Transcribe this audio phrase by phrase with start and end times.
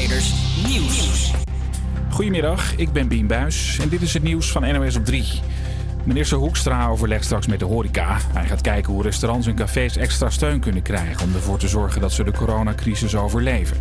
[0.00, 1.32] Nieuws.
[2.10, 5.24] Goedemiddag, ik ben Bien Buis en dit is het nieuws van NOS op 3.
[6.04, 8.18] Minister Hoekstra overlegt straks met de horeca.
[8.32, 11.26] Hij gaat kijken hoe restaurants en cafés extra steun kunnen krijgen...
[11.26, 13.76] om ervoor te zorgen dat ze de coronacrisis overleven.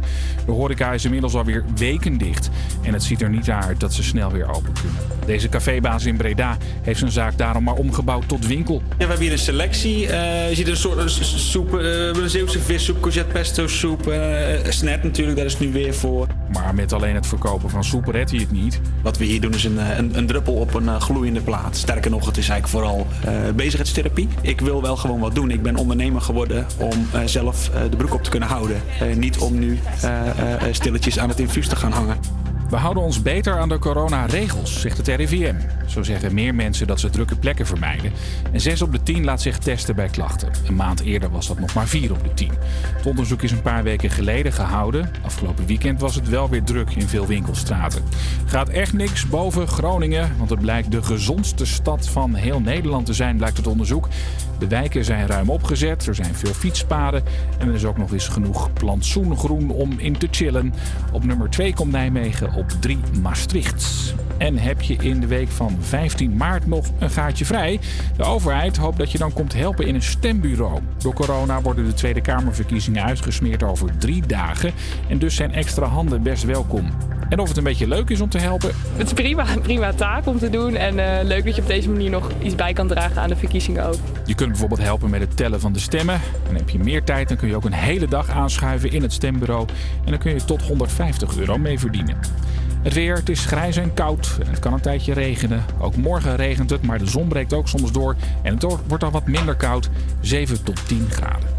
[0.45, 2.49] De horeca is inmiddels alweer weken dicht...
[2.81, 5.01] en het ziet er niet uit dat ze snel weer open kunnen.
[5.25, 8.81] Deze cafébaas in Breda heeft zijn zaak daarom maar omgebouwd tot winkel.
[8.89, 10.07] Ja, we hebben hier een selectie.
[10.07, 14.07] Eh, je ziet een soort soep, uh, een Zeeuwse vissoep, courgette pesto soep.
[14.07, 14.15] Uh,
[14.69, 16.27] snet natuurlijk, daar is nu weer voor.
[16.53, 18.81] Maar met alleen het verkopen van soep redt hij het niet.
[19.01, 21.77] Wat we hier doen is een, een, een druppel op een gloeiende plaat.
[21.77, 23.07] Sterker nog, het is eigenlijk vooral
[23.55, 24.27] bezigheidstherapie.
[24.41, 25.51] Ik wil wel gewoon wat doen.
[25.51, 28.81] Ik ben ondernemer geworden om zelf de broek op te kunnen houden.
[29.15, 29.79] niet om nu
[30.71, 32.17] stilletjes aan het infuus te gaan hangen.
[32.69, 35.55] We houden ons beter aan de coronaregels, zegt het RIVM.
[35.85, 38.11] Zo zeggen meer mensen dat ze drukke plekken vermijden.
[38.51, 40.51] En 6 op de 10 laat zich testen bij klachten.
[40.67, 42.51] Een maand eerder was dat nog maar 4 op de 10.
[42.95, 45.11] Het onderzoek is een paar weken geleden gehouden.
[45.25, 48.03] Afgelopen weekend was het wel weer druk in veel winkelstraten.
[48.45, 53.13] Gaat echt niks boven Groningen, want het blijkt de gezondste stad van heel Nederland te
[53.13, 54.07] zijn, blijkt het onderzoek.
[54.59, 57.23] De wijken zijn ruim opgezet, er zijn veel fietspaden
[57.57, 60.73] en er is ook nog eens genoeg plantsoengroen om in te chillen.
[61.11, 64.13] Op nummer 2 komt Nijmegen, op 3 Maastricht.
[64.37, 67.79] En heb je in de week van 15 maart nog een gaatje vrij?
[68.17, 70.79] De overheid hoopt dat je dan komt helpen in een stembureau.
[70.97, 74.71] Door corona worden de Tweede Kamerverkiezingen uitgesmeerd over drie dagen.
[75.07, 76.89] En dus zijn extra handen best welkom.
[77.29, 78.71] En of het een beetje leuk is om te helpen.
[78.95, 80.75] Het is prima, prima taak om te doen.
[80.75, 83.35] En uh, leuk dat je op deze manier nog iets bij kan dragen aan de
[83.35, 83.97] verkiezingen ook.
[84.25, 86.21] Je kunt bijvoorbeeld helpen met het tellen van de stemmen.
[86.45, 89.13] Dan heb je meer tijd, dan kun je ook een hele dag aanschuiven in het
[89.13, 89.67] stembureau.
[90.05, 92.17] En dan kun je tot 150 euro mee verdienen.
[92.81, 95.65] Het weer, het is grijs en koud het kan een tijdje regenen.
[95.79, 98.15] Ook morgen regent het, maar de zon breekt ook soms door.
[98.43, 99.89] En het wordt al wat minder koud,
[100.21, 101.49] 7 tot 10 graden.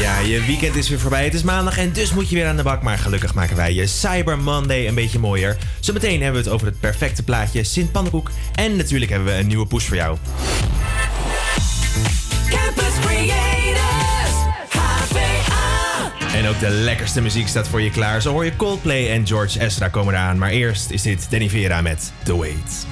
[0.00, 1.24] Ja, je weekend is weer voorbij.
[1.24, 2.82] Het is maandag en dus moet je weer aan de bak.
[2.82, 5.56] Maar gelukkig maken wij je Cyber Monday een beetje mooier.
[5.80, 8.30] Zometeen hebben we het over het perfecte plaatje Sint Pannenkoek.
[8.54, 10.18] En natuurlijk hebben we een nieuwe push voor jou.
[16.36, 18.22] En ook de lekkerste muziek staat voor je klaar.
[18.22, 20.38] Zo hoor je Coldplay en George Ezra komen eraan.
[20.38, 22.86] Maar eerst is dit Danny Vera met The Wait.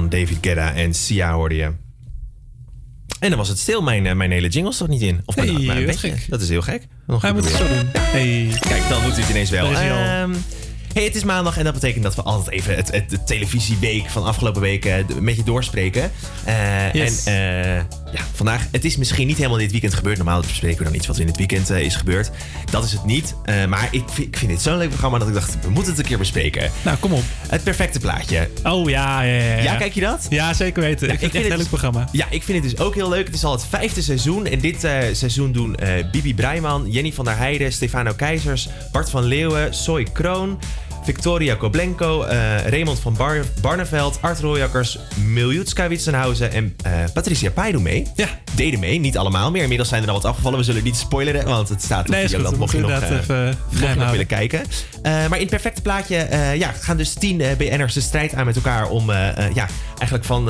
[0.00, 1.72] Van David Guetta en Sia hoorde je.
[3.20, 3.82] En dan was het stil.
[3.82, 5.20] Mijn, eh, mijn hele jingles toch niet in?
[5.24, 5.48] Of mijn,
[6.00, 6.24] Hey.
[6.28, 6.86] Dat is heel gek.
[7.06, 7.88] Nog Hij moet het zo doen.
[7.98, 8.54] Hey.
[8.60, 9.66] Kijk, dan doet hij het ineens wel.
[9.66, 10.34] Ehm,
[10.92, 14.10] hey, het is maandag en dat betekent dat we altijd even het, het, de televisieweek
[14.10, 16.10] van afgelopen weken met je doorspreken.
[16.44, 17.24] Eh, Yes.
[17.24, 20.16] En eh, ja, vandaag, het is misschien niet helemaal dit weekend gebeurd.
[20.16, 22.30] Normaal bespreken we dan iets wat in het weekend eh, is gebeurd.
[22.70, 23.34] Dat is het niet.
[23.44, 25.90] Eh, maar ik vind, ik vind dit zo'n leuk programma dat ik dacht, we moeten
[25.90, 26.70] het een keer bespreken.
[26.82, 27.22] Nou, kom op.
[27.48, 28.48] Het perfecte plaatje.
[28.62, 29.62] Oh ja, ja, ja.
[29.62, 30.26] Ja, kijk je dat?
[30.30, 31.06] Ja, zeker weten.
[31.06, 32.08] Ja, ik vind het echt een leuk programma.
[32.12, 33.26] Ja, ik vind het dus ook heel leuk.
[33.26, 34.46] Het is al het vijfde seizoen.
[34.46, 35.76] En dit eh, seizoen doen
[36.12, 40.58] Bibi Breiman, Jenny van der Heijden, Stefano Keizers, Bart van Leeuwen, Soy Kroon,
[41.02, 47.72] Victoria Koblenko, eh, Raymond van Bar Barneveld, Art Rooijakkers, Miljutska Witsenhausen en eh, Patricia Pai
[47.72, 48.06] doen mee.
[48.14, 48.28] Ja.
[48.54, 49.62] Deden mee, niet allemaal meer.
[49.62, 50.58] Inmiddels zijn er al wat afgevallen.
[50.58, 52.28] We zullen niet spoileren, want het staat op Nee.
[52.28, 54.62] We Mocht je nog, eh, even mocht je nog willen kijken.
[55.02, 56.28] Maar in het perfecte plaatje
[56.58, 59.10] ja, gaan dus tien BN'ers de strijd aan met elkaar om
[59.54, 59.66] ja,
[59.98, 60.44] eigenlijk van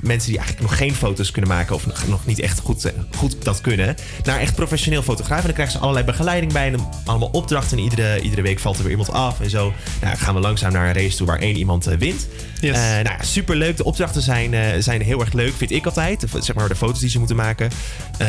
[0.00, 3.44] mensen die eigenlijk nog geen foto's kunnen maken of nog, nog niet echt goed, goed
[3.44, 5.38] dat kunnen, naar echt professioneel fotograaf.
[5.38, 7.78] En dan krijgen ze allerlei begeleiding bij en allemaal opdrachten.
[7.78, 9.72] En iedere, iedere week valt er weer iemand af en zo.
[10.00, 12.26] Nou, gaan we langzaam naar een race toe waar één iemand eh, wint.
[12.66, 12.76] Yes.
[12.76, 13.76] Eh, nou ja, superleuk.
[13.76, 16.20] De opdrachten zijn, eh, zijn heel erg leuk, vind ik altijd.
[16.20, 17.70] De- Zeg maar de foto's die ze moeten maken.
[18.18, 18.26] Eh,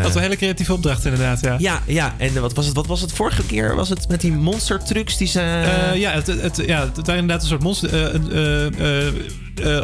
[0.00, 1.56] Dat is een hele creatieve opdracht inderdaad, ja.
[1.58, 3.74] ja, ja, en wat was, het, wat was het vorige keer?
[3.74, 5.40] Was het met die monster trucks die ze...
[5.40, 7.94] Eh, ja, het, het, ja, het waren inderdaad een soort monster.
[8.06, 9.06] eh, een, eh, eh,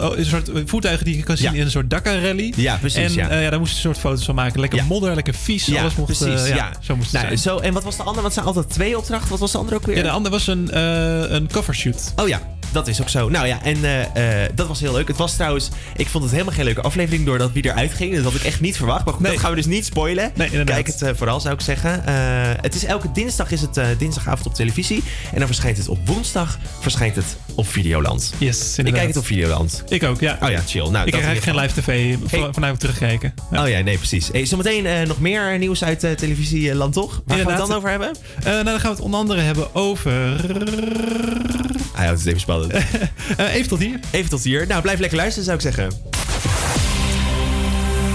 [0.02, 1.58] eh, een soort voertuigen die je kan zien Ja.
[1.58, 2.52] in een soort Dakar-rally.
[2.56, 3.28] Ja, precies, En ja.
[3.28, 4.60] eh, ja, daar moest je een soort foto's van maken.
[4.60, 4.84] Lekker Ja.
[4.84, 5.66] modder, lekker vies.
[5.66, 6.42] Ja, alles mocht, precies.
[6.48, 6.70] eh, ja.
[6.80, 7.56] Zo moest het nou, zijn.
[7.56, 8.22] zo, en wat was de andere?
[8.22, 9.30] Want het zijn altijd twee opdrachten.
[9.30, 9.96] Wat was de andere ook weer?
[9.96, 12.12] Ja, de andere was een, eh een covershoot.
[12.16, 12.40] Oh ja,
[12.72, 13.28] dat is ook zo.
[13.28, 15.08] Nou ja, en eh, eh, dat was heel leuk.
[15.08, 18.14] Het was trouwens, ik vond het helemaal geen leuke aflevering doordat wie eruit ging.
[18.14, 19.04] Dat had ik echt niet verwacht.
[19.04, 19.32] Maar goed, Nee.
[19.32, 20.30] dat gaan we dus niet spoilen.
[20.34, 20.64] Nee.
[20.64, 22.02] Kijk het eh, vooral, zou ik zeggen.
[22.62, 25.02] Het is elke dinsdag is het dinsdagavond op televisie.
[25.32, 28.32] En dan verschijnt het op woensdag verschijnt het op Videoland.
[28.38, 28.94] Yes, Ik inderdaad.
[28.94, 29.82] kijk het op Videoland.
[29.88, 30.38] Ik ook, ja.
[30.42, 30.88] Oh ja, chill.
[30.88, 31.86] Nou, ik krijg geen live tv.
[31.86, 32.40] Hey.
[32.40, 33.34] Van, vanuit teruggekeken.
[33.50, 33.62] Ja.
[33.62, 34.28] Oh ja, nee, precies.
[34.32, 37.22] Hey, zometeen nog meer nieuws uit televisieland, toch?
[37.26, 38.12] Waar gaan we het dan over hebben?
[38.44, 40.40] Nou, dan gaan we het onder andere hebben over...
[42.02, 42.72] Ah ja, het even spannend.
[43.36, 44.00] Eh, even tot hier.
[44.10, 44.66] Even tot hier.
[44.66, 45.90] Nou, blijf lekker luisteren, zou ik zeggen.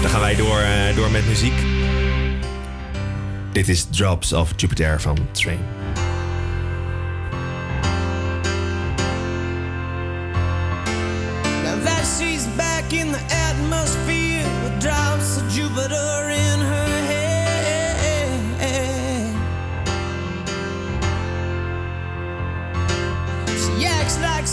[0.00, 1.52] Dan gaan wij door, eh, door met muziek.
[3.52, 5.77] Dit is Drops of Jupiter van Train.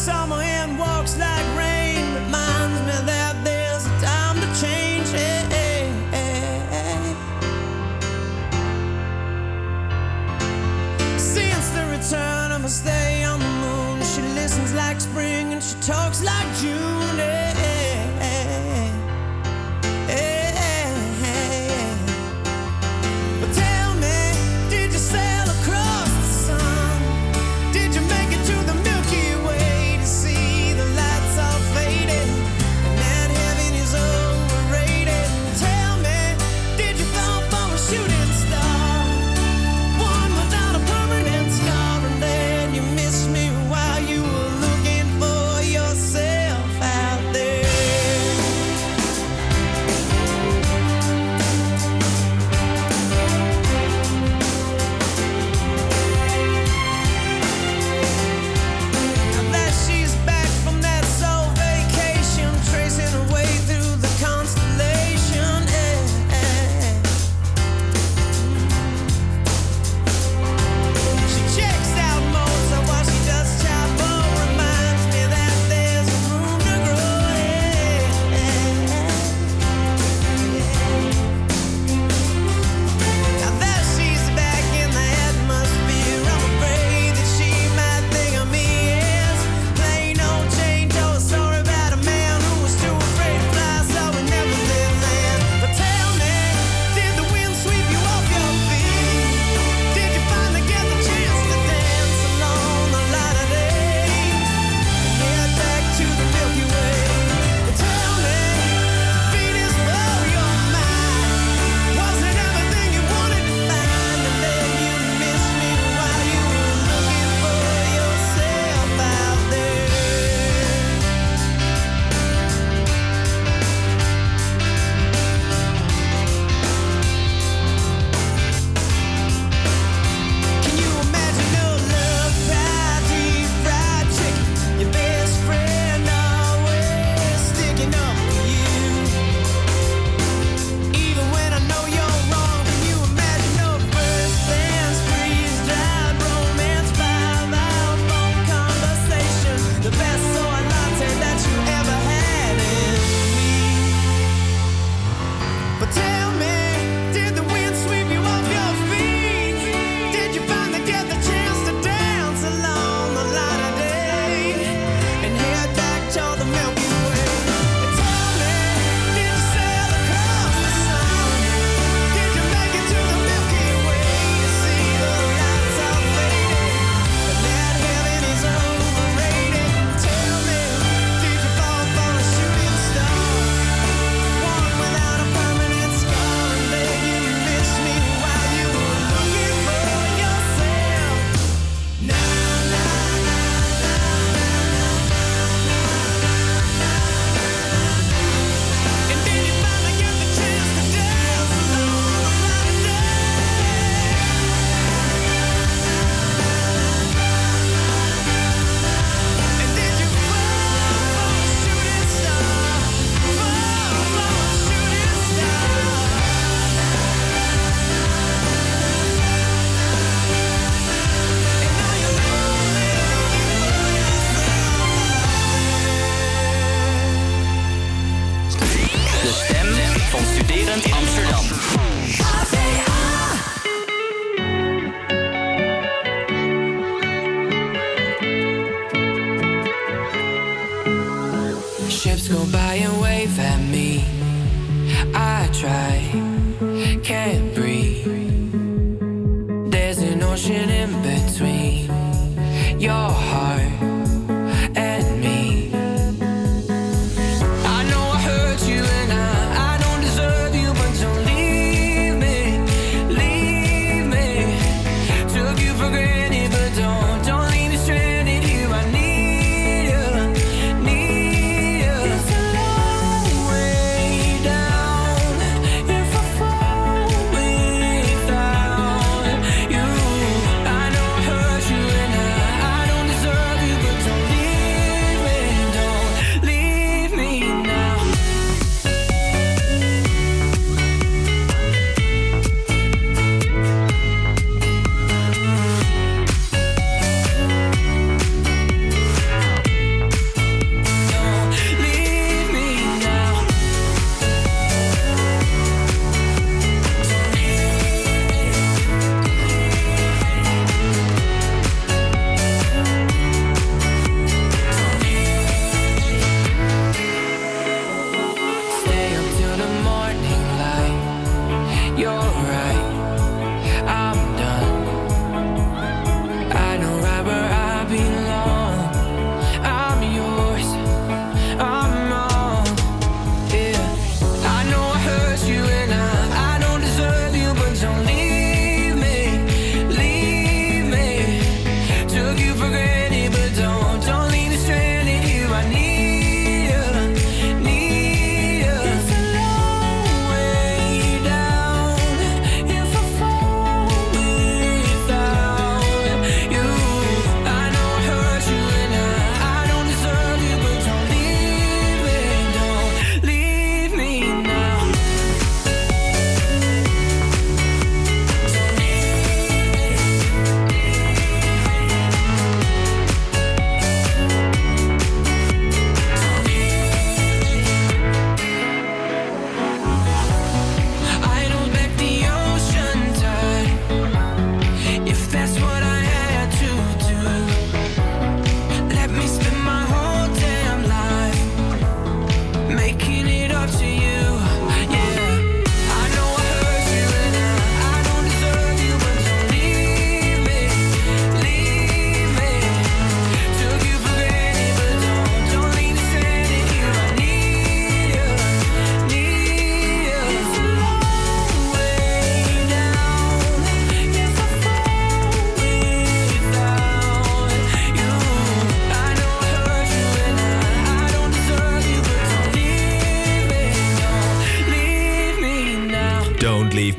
[0.06, 1.35] Summer and walks like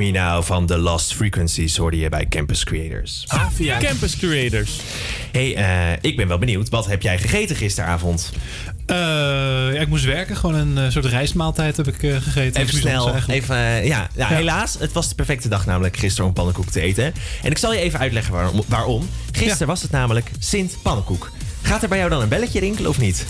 [0.06, 3.24] Me Now van The Lost Frequencies hoorde je bij Campus Creators.
[3.26, 3.78] Avia.
[3.78, 4.70] Campus Creators.
[5.32, 6.68] hey, eh, ik ben wel benieuwd.
[6.68, 8.32] Wat heb jij gegeten gisteravond?
[8.86, 10.36] Eh, ja, ik moest werken.
[10.36, 12.60] Gewoon een eh, soort rijstmaaltijd heb ik gegeten.
[12.62, 13.14] Even snel.
[13.26, 14.26] Even, ja, ja, Ja.
[14.28, 14.76] helaas.
[14.78, 17.04] Het was de perfecte dag namelijk gisteren om pannenkoek te eten.
[17.42, 18.62] En ik zal je even uitleggen waarom.
[18.66, 19.08] waarom.
[19.32, 19.66] Gisteren Ja.
[19.66, 21.30] was het namelijk Sint Pannenkoek.
[21.62, 23.26] Gaat er bij jou dan een belletje rinkelen of niet?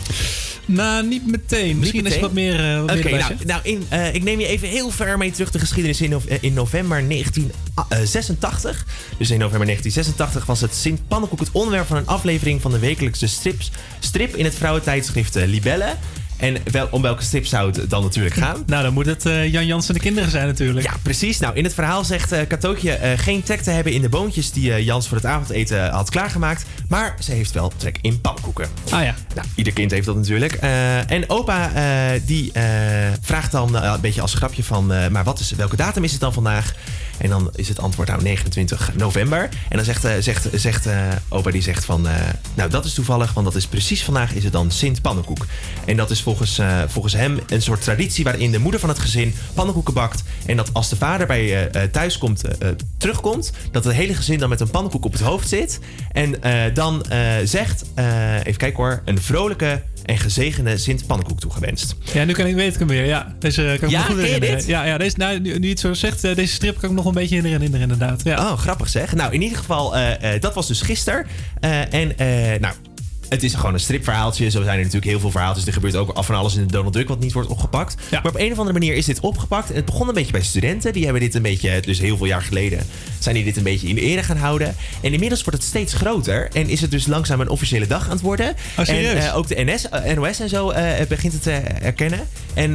[0.67, 1.79] Nou, niet meteen.
[1.79, 2.19] Misschien is meteen?
[2.19, 4.91] er wat meer, eh, wat Oké, nou, nou in, eh, ik neem je even heel
[4.91, 8.87] ver mee terug de geschiedenis in, eh, in november 1986.
[9.19, 12.79] Dus in november 1986 was het Sint Pannenkoek het onderwerp van een aflevering van de
[12.79, 15.95] wekelijkse strips, strip in het vrouwentijdschrift eh, Libelle.
[16.37, 18.63] En wel, om welke strip zou het dan natuurlijk gaan?
[18.67, 20.87] Nou, dan moet het eh, Jan Jans en de kinderen zijn natuurlijk.
[20.87, 21.39] Ja, precies.
[21.39, 24.53] Nou, in het verhaal zegt eh Katootje eh, geen trek te hebben in de boontjes
[24.53, 26.65] die Jans voor het avondeten had klaargemaakt.
[26.89, 28.69] Maar ze heeft wel trek in pannenkoeken.
[28.91, 29.15] Ah ja.
[29.35, 30.53] Nou, ieder kind heeft dat natuurlijk.
[30.53, 31.71] En opa
[32.25, 32.53] die
[33.21, 34.87] vraagt dan een beetje als grapje van...
[34.87, 36.75] maar wat is, welke datum is het dan vandaag?
[37.19, 39.49] En dan is het antwoord nou 29 november.
[39.69, 42.09] En dan zegt, eh, zegt, zegt eh, opa die zegt van...
[42.09, 42.15] eh,
[42.55, 45.47] nou, dat is toevallig, want dat is precies vandaag is het dan Sint Pannenkoek.
[45.85, 48.25] En dat is volgens, volgens hem een soort traditie...
[48.25, 50.23] waarin de moeder van het gezin pannenkoeken bakt.
[50.47, 52.43] En dat als de vader bij thuis komt,
[52.99, 53.53] terugkomt...
[53.71, 55.81] dat het hele gezin dan met een pannenkoek op het hoofd zit.
[56.13, 56.41] En
[56.75, 57.05] dan
[57.45, 57.85] zegt,
[58.43, 59.03] even kijken hoor...
[59.05, 61.95] een vrolijke en gezegende Sint Pannenkoek toegewenst.
[62.13, 63.05] Ja, nu kan ik, weet ik hem weer.
[63.05, 64.57] Ja, deze kan ik Ja, me goed herinneren.
[64.57, 64.67] dit?
[64.67, 67.05] Ja, ja deze, nou, nu, nu het zo zegt, deze strip kan ik me nog
[67.07, 68.21] een beetje herinneren inderdaad.
[68.25, 68.51] Ja.
[68.51, 69.15] Oh, grappig zeg.
[69.15, 71.27] Nou, in ieder geval, eh, eh, dat was dus gisteren.
[71.61, 72.15] Eh, en
[72.61, 72.75] nou,
[73.29, 74.51] Het is gewoon een stripverhaaltje.
[74.51, 75.67] Zo zijn er natuurlijk heel veel verhaaltjes.
[75.67, 77.95] Er gebeurt ook af en alles in de Donald Duck wat niet wordt opgepakt.
[78.11, 78.21] Ja.
[78.23, 79.71] Maar op een of andere manier is dit opgepakt.
[79.71, 80.93] En het begon een beetje bij studenten.
[80.93, 82.87] Die hebben dit een beetje, dus heel veel jaar geleden,
[83.19, 84.77] zijn die dit een beetje in de ere gaan houden.
[85.01, 86.49] En inmiddels wordt het steeds groter.
[86.53, 88.55] En is het dus langzaam een officiële dag aan het worden.
[88.79, 88.89] Oh?
[88.89, 92.29] En eh, ook de NS, eh, NOS en zo eh, begint het te herkennen.
[92.55, 92.73] En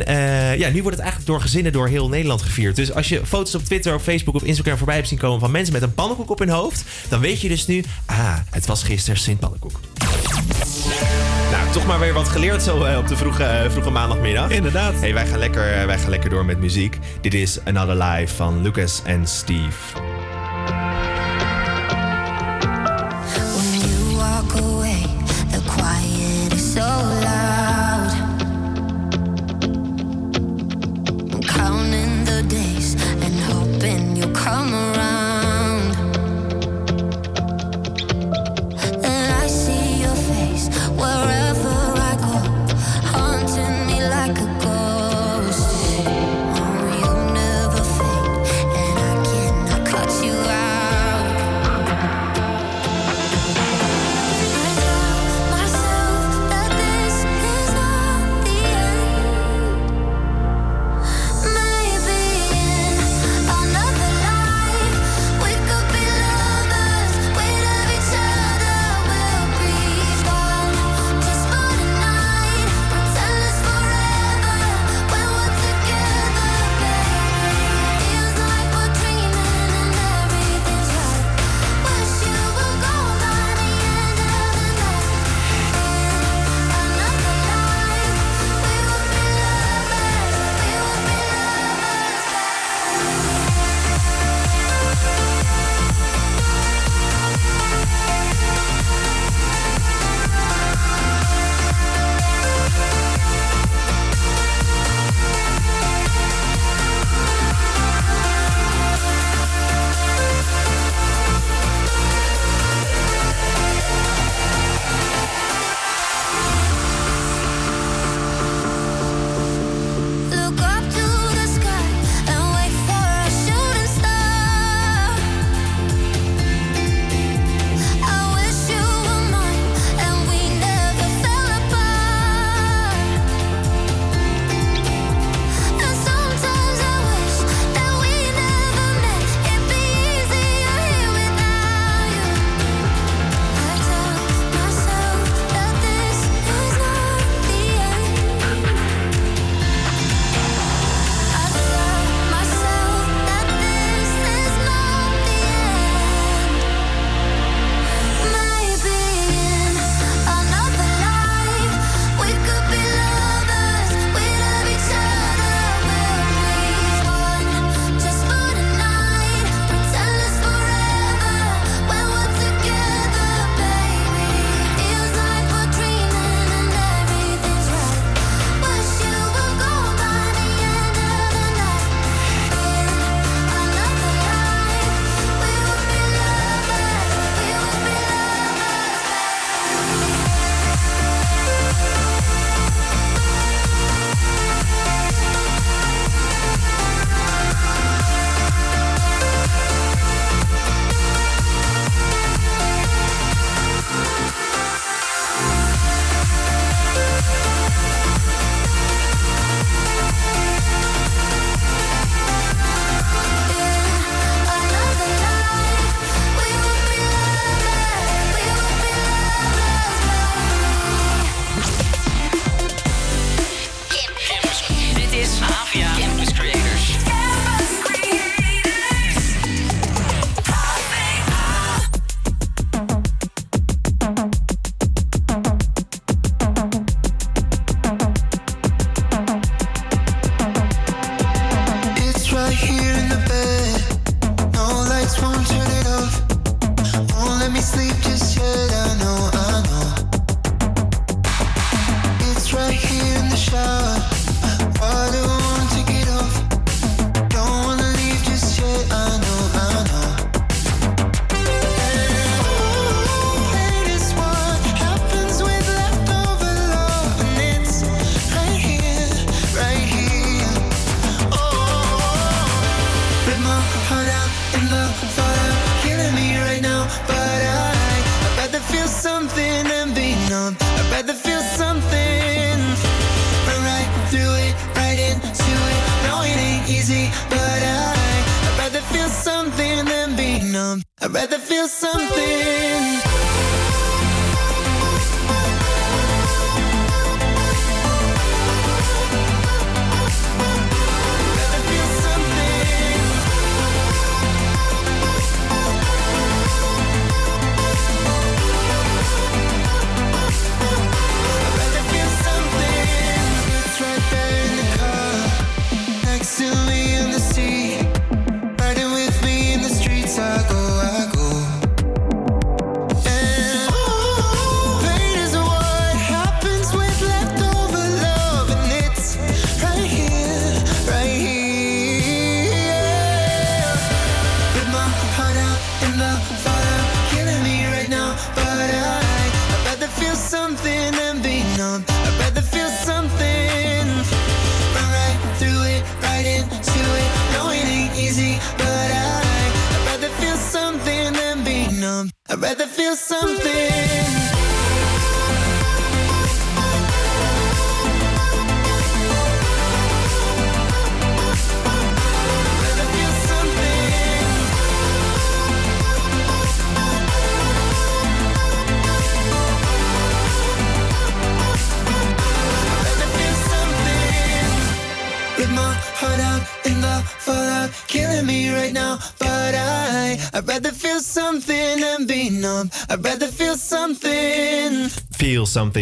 [0.57, 2.75] ja, nu wordt het eigenlijk door gezinnen door heel Nederland gevierd.
[2.75, 5.51] Dus als je foto's op Twitter, op Facebook, op Instagram voorbij hebt zien komen van
[5.51, 8.83] mensen met een pannenkoek op hun hoofd, dan weet je dus nu, ah, het was
[8.83, 9.79] gisteren Sint Pannenkoek.
[11.51, 14.49] Nou, toch maar weer wat geleerd zo eh, op de vroege, eh, vroege maandagmiddag.
[14.49, 14.93] Inderdaad.
[14.93, 16.97] Hey, wij, gaan lekker, eh, wij gaan lekker door met muziek.
[17.21, 19.99] Dit is Another Life van Lucas en Steve.
[23.55, 25.05] When you walk away,
[25.51, 26.87] the quiet is so
[27.23, 28.11] loud.
[31.33, 34.80] I'm counting the days and hoping you'll come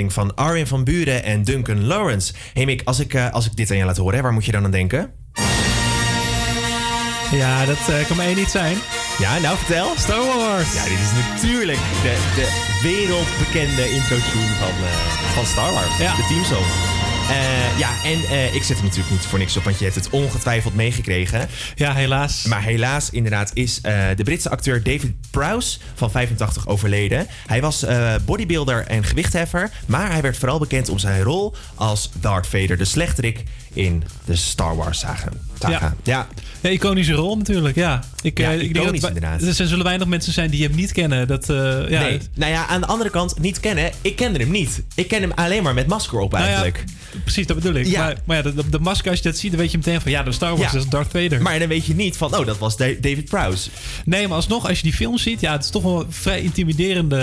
[0.07, 2.33] Van Arjen van Buren en Duncan Lawrence.
[2.53, 4.51] Hey Mick, als ik, eh, als ik dit aan je laat horen, waar moet je
[4.51, 5.11] dan aan denken?
[7.31, 8.77] Ja, dat eh, kan maar één niet zijn.
[9.19, 9.93] Ja, nou vertel.
[9.97, 10.73] Star Wars.
[10.73, 12.47] Ja, dit is natuurlijk de, de
[12.81, 15.97] wereldbekende intro-tune van, eh, van Star Wars.
[15.97, 16.15] Ja.
[16.15, 16.88] De teamsong.
[17.29, 19.95] Eh, ja, en eh, ik zet hem natuurlijk niet voor niks op, want je hebt
[19.95, 21.47] het ongetwijfeld meegekregen.
[21.75, 22.43] Ja, helaas.
[22.43, 27.27] Maar helaas, inderdaad, is eh, de Britse acteur David Prowse van 85 overleden.
[27.47, 27.85] Hij was
[28.25, 32.85] bodybuilder en gewichtheffer, maar hij werd vooral bekend om zijn rol als Darth Vader, de
[32.85, 35.05] slechterik in de Star Wars
[35.67, 35.95] Ja.
[36.03, 36.27] ja.
[36.61, 38.03] Ja, iconische rol natuurlijk, ja.
[38.21, 39.41] Ik, Ja, eh, ik denk dat, inderdaad.
[39.41, 41.27] Er zullen weinig mensen zijn die hem niet kennen.
[41.27, 41.55] Dat, eh,
[41.89, 43.91] ja, nee, nou ja, aan de andere kant niet kennen.
[44.01, 44.81] Ik kende hem niet.
[44.95, 46.83] Ik ken hem alleen maar met masker op Nou ja, eigenlijk.
[47.23, 47.85] precies, dat bedoel ik.
[47.85, 47.99] Ja.
[48.03, 50.01] Maar, maar ja, de, de, de masker, als je dat ziet, dan weet je meteen
[50.01, 50.11] van...
[50.11, 51.41] Ja, dat is Star Wars, dat is Darth Vader.
[51.41, 53.69] Maar dan weet je niet van, oh, dat was Da- David Prowse.
[54.05, 55.39] Nee, maar alsnog, als je die film ziet...
[55.39, 57.17] Ja, het is toch wel een vrij intimiderende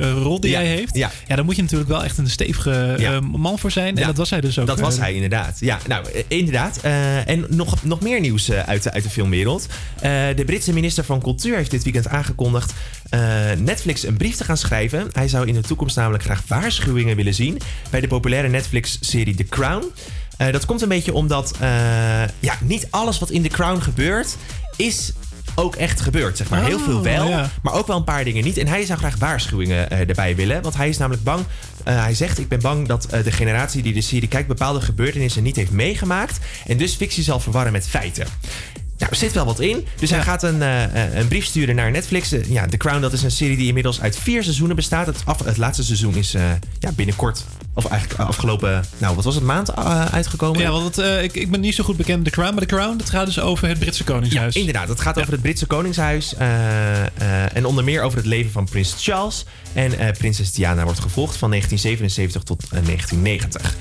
[0.00, 0.96] eh, rol die hij heeft.
[0.96, 1.10] ja.
[1.26, 2.96] ja, daar moet je natuurlijk wel echt een stevige
[3.36, 3.94] man voor zijn.
[3.94, 4.66] En Ja, dat was hij dus ook.
[4.66, 5.56] Dat was hij inderdaad.
[5.60, 6.78] Ja, nou, inderdaad.
[7.26, 9.66] En nog, nog meer nieuws eh, uit, de, uit de filmwereld.
[9.94, 12.72] Eh, de Britse minister van Cultuur heeft dit weekend aangekondigd
[13.08, 13.20] eh,
[13.58, 15.08] Netflix een brief te gaan schrijven.
[15.12, 17.58] Hij zou in de toekomst namelijk graag waarschuwingen willen zien
[17.90, 19.84] bij de populaire Netflix-serie The Crown.
[20.50, 21.54] Dat komt een beetje omdat
[22.40, 24.36] ja, niet alles wat in The Crown gebeurt
[24.76, 25.12] is
[25.54, 26.36] ook echt gebeurd.
[26.36, 26.64] Zeg maar.
[26.64, 27.50] Heel Oh, veel wel, ja.
[27.62, 28.56] maar ook wel een paar dingen niet.
[28.56, 30.62] En hij zou graag waarschuwingen erbij willen.
[30.62, 31.44] Want hij is namelijk bang.
[31.84, 34.80] Eh, hij zegt: Ik ben bang dat eh, de generatie die de serie kijkt bepaalde
[34.80, 36.38] gebeurtenissen niet heeft meegemaakt.
[36.66, 38.26] En dus fictie zal verwarren met feiten.
[39.02, 39.86] Nou, er zit wel wat in.
[39.98, 42.32] Dus hij gaat een, eh, eh, een brief sturen naar Netflix.
[42.32, 45.06] Eh, ja, The Crown, dat is een serie die inmiddels uit vier seizoenen bestaat.
[45.06, 46.32] Het, af, het laatste seizoen is
[46.78, 49.76] ja, binnenkort, of eigenlijk afgelopen, nou, wat was het, maand
[50.12, 50.60] uitgekomen?
[50.60, 52.54] Ja, want het, ik, ik ben niet zo goed bekend met The Crown.
[52.54, 54.54] Maar The Crown, dat gaat dus over het Britse Koningshuis.
[54.54, 54.88] Ja, inderdaad.
[54.88, 56.34] Het gaat over het Britse Koningshuis.
[57.54, 59.44] en onder meer over het leven van prins Charles.
[59.72, 63.76] En prinses Diana wordt gevolgd van 1977 tot eh, 1990.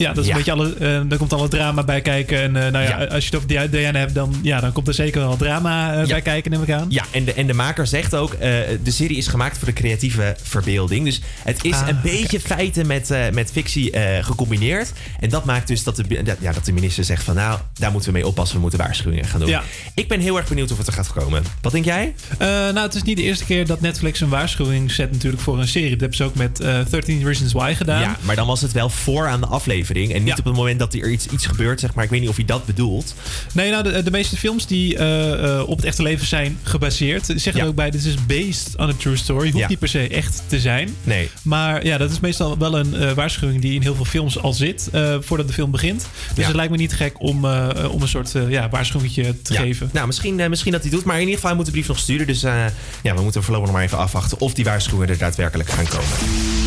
[0.00, 0.30] Ja, dat is Ja.
[0.30, 2.40] een beetje alle, eh, daar komt alle drama bij kijken.
[2.42, 3.04] En eh, nou ja, Ja.
[3.06, 5.94] als je het over Dia- Diana hebt, dan, ja, dan komt er zeker wel drama
[6.02, 6.86] eh, bij kijken, neem ik aan.
[6.88, 8.36] Ja, en de, en de maker zegt ook,
[8.82, 11.04] de serie is gemaakt voor de creatieve verbeelding.
[11.04, 14.92] Dus het is Ah, een beetje feiten met, met fictie gecombineerd.
[15.20, 17.90] En dat maakt dus dat de, dat- ja, dat de minister zegt van nou, daar
[17.92, 18.54] moeten we mee oppassen.
[18.56, 19.48] We moeten waarschuwingen gaan doen.
[19.48, 19.62] Ja.
[19.94, 21.42] Ik ben heel erg benieuwd of het er gaat komen.
[21.62, 22.14] Wat denk jij?
[22.38, 25.68] Nou, het is niet de eerste keer dat Netflix een waarschuwing zet natuurlijk voor een
[25.68, 25.90] serie.
[25.90, 28.00] Dat hebben ze ook met eh 13 Reasons Why gedaan.
[28.00, 29.88] Ja, maar dan was het wel voor aan de aflevering.
[29.90, 30.36] En niet Ja.
[30.38, 32.04] op het moment dat er iets, iets gebeurt, zeg maar.
[32.04, 33.14] Ik weet niet of hij dat bedoelt.
[33.52, 37.24] Nee, nou, de, de meeste films die eh, eh, op het echte leven zijn gebaseerd,
[37.26, 37.60] zeggen Ja.
[37.60, 39.50] er ook bij, dit is based on a true story.
[39.50, 40.94] Hoeft niet per se echt te zijn.
[41.04, 41.28] Nee.
[41.42, 44.52] Maar ja, dat is meestal wel een eh, waarschuwing die in heel veel films al
[44.52, 44.88] zit
[45.20, 46.06] voordat de film begint.
[46.34, 47.44] Dus het lijkt me niet gek om,
[47.90, 49.90] om een soort ja, waarschuwingetje te geven.
[49.92, 51.04] Nou, misschien, misschien dat hij doet.
[51.04, 52.26] Maar in ieder geval, hij moet de brief nog sturen.
[52.26, 52.70] Dus ja,
[53.14, 56.59] we moeten voorlopig nog maar even afwachten of die waarschuwingen er daadwerkelijk gaan komen.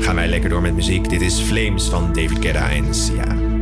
[0.00, 1.08] Gaan wij lekker door met muziek.
[1.08, 3.57] Dit is Flames van David en Sia.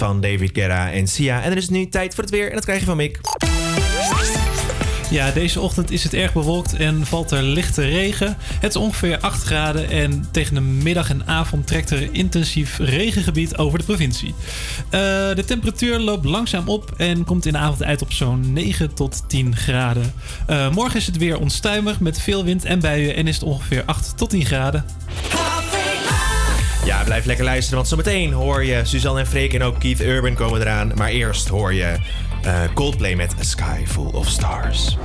[0.00, 1.42] Van David Guerra en Sia.
[1.42, 3.20] En er is nu tijd voor het weer en dat krijg je van Mick.
[5.10, 8.36] Ja, deze ochtend is het erg bewolkt en valt er lichte regen.
[8.38, 13.56] Het is ongeveer 8 graden en tegen de middag en avond trekt er intensief regengebied
[13.56, 14.34] over de provincie.
[14.90, 15.00] Eh,
[15.34, 19.28] de temperatuur loopt langzaam op en komt in de avond uit op zo'n 9 tot
[19.28, 20.14] 10 graden.
[20.46, 23.82] Eh, morgen is het weer onstuimig met veel wind en buien en is het ongeveer
[23.86, 24.84] 8 tot 10 graden.
[26.84, 30.34] Ja, blijf lekker luisteren, want zometeen hoor je Suzanne en Freek en ook Keith Urban
[30.34, 30.92] komen eraan.
[30.94, 31.96] Maar eerst hoor je
[32.42, 34.96] eh, Coldplay met A Sky Full of Stars.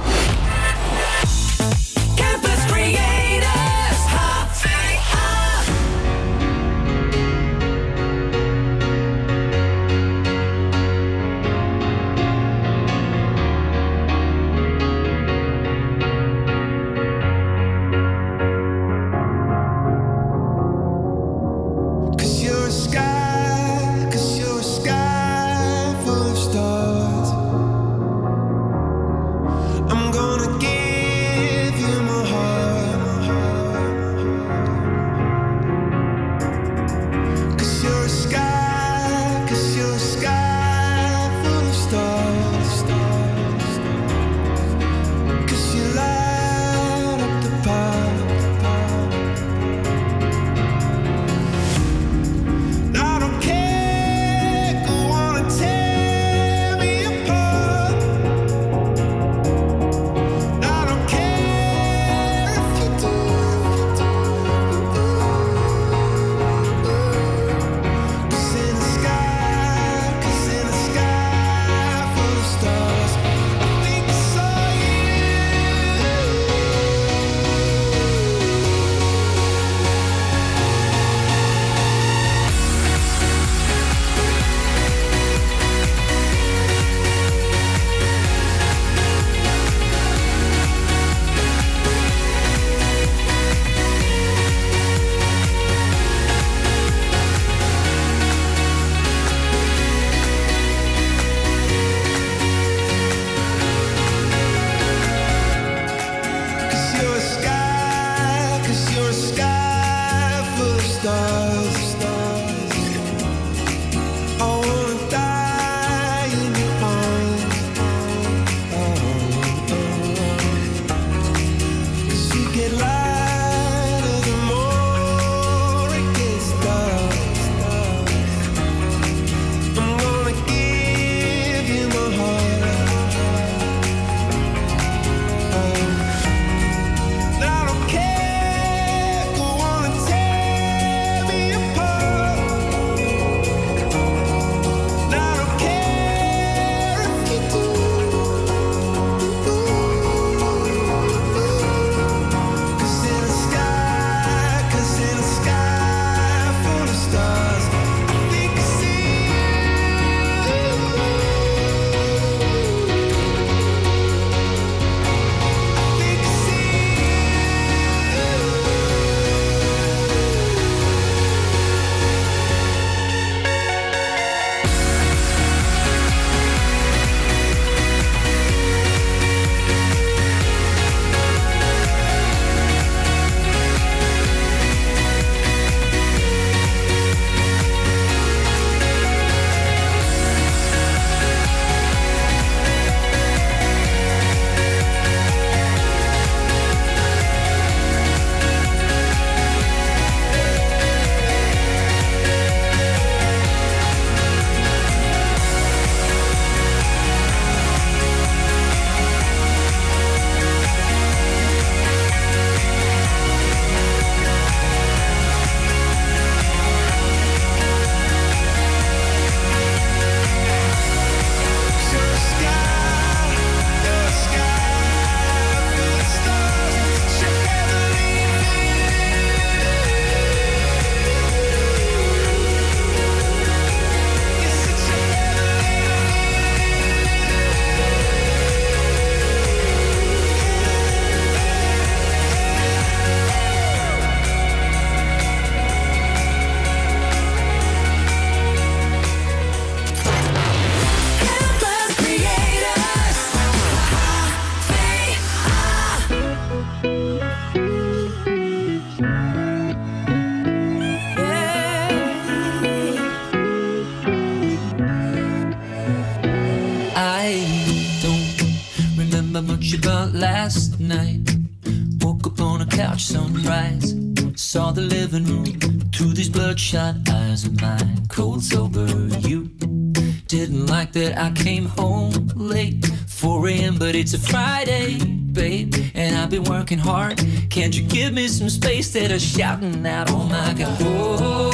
[289.08, 290.10] That are shouting out?
[290.10, 291.44] Oh my God, oh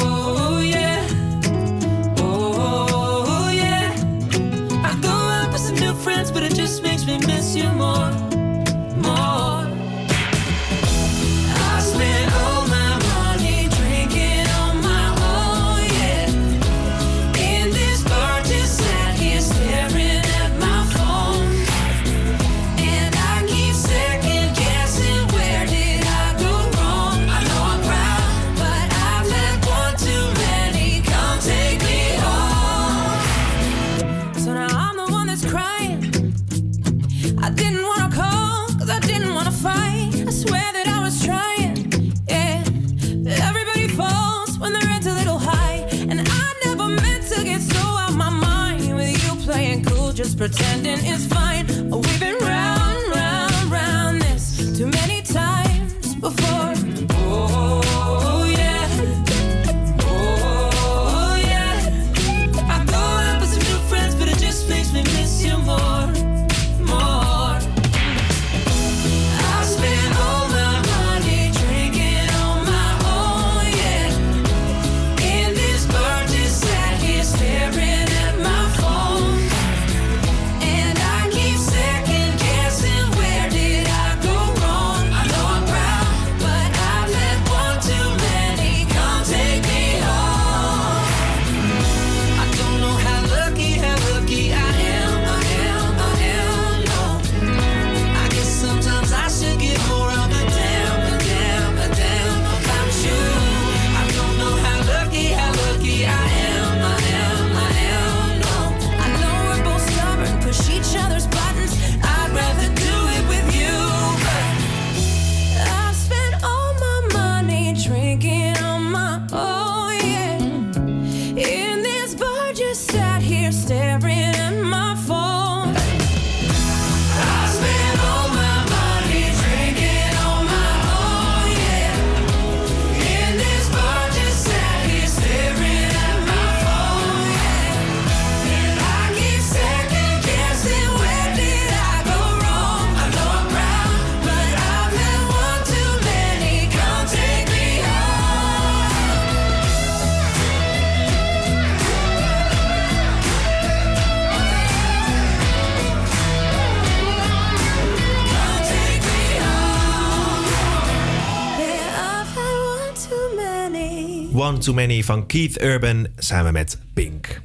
[164.62, 167.40] Too Many van Keith Urban samen met Pink.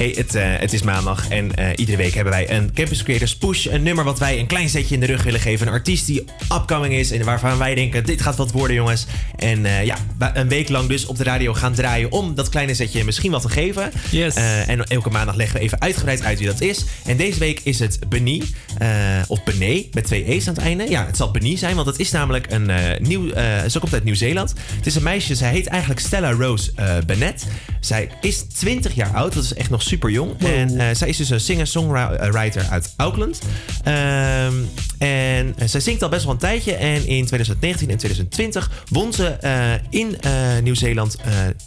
[0.00, 3.36] Hey, het, eh, het is maandag en eh, iedere week hebben wij een Campus Creators
[3.36, 3.66] Push.
[3.66, 5.66] Een nummer wat wij een klein zetje in de rug willen geven.
[5.66, 9.06] Een artiest die upcoming is en waarvan wij denken, dit gaat wat worden jongens.
[9.36, 9.96] En eh, ja,
[10.34, 13.42] een week lang dus op de radio gaan draaien om dat kleine zetje misschien wat
[13.42, 13.92] te geven.
[14.10, 14.34] Yes.
[14.66, 16.84] En elke maandag leggen we even uitgebreid uit wie dat is.
[17.04, 18.88] En deze week is het Benie, eh,
[19.26, 20.90] of Bené, met twee E's aan het einde.
[20.90, 22.70] Ja, het zal Benie zijn, want het is namelijk een
[23.00, 23.28] nieuw...
[23.68, 24.54] ze komt uit Nieuw-Zeeland.
[24.76, 26.72] Het is een meisje, zij heet eigenlijk Stella Rose
[27.06, 27.46] Bennett.
[27.80, 30.32] Zij is 20 jaar oud, dat is echt nog super jong.
[30.38, 33.38] En eh, zij is dus een singer-songwriter uit Auckland.
[33.84, 34.54] Ehm,
[34.98, 36.74] en eh, zij zingt al best wel een tijdje.
[36.74, 40.16] En in 2019 en 2020 won ze eh, in
[40.62, 41.16] Nieuw-Zeeland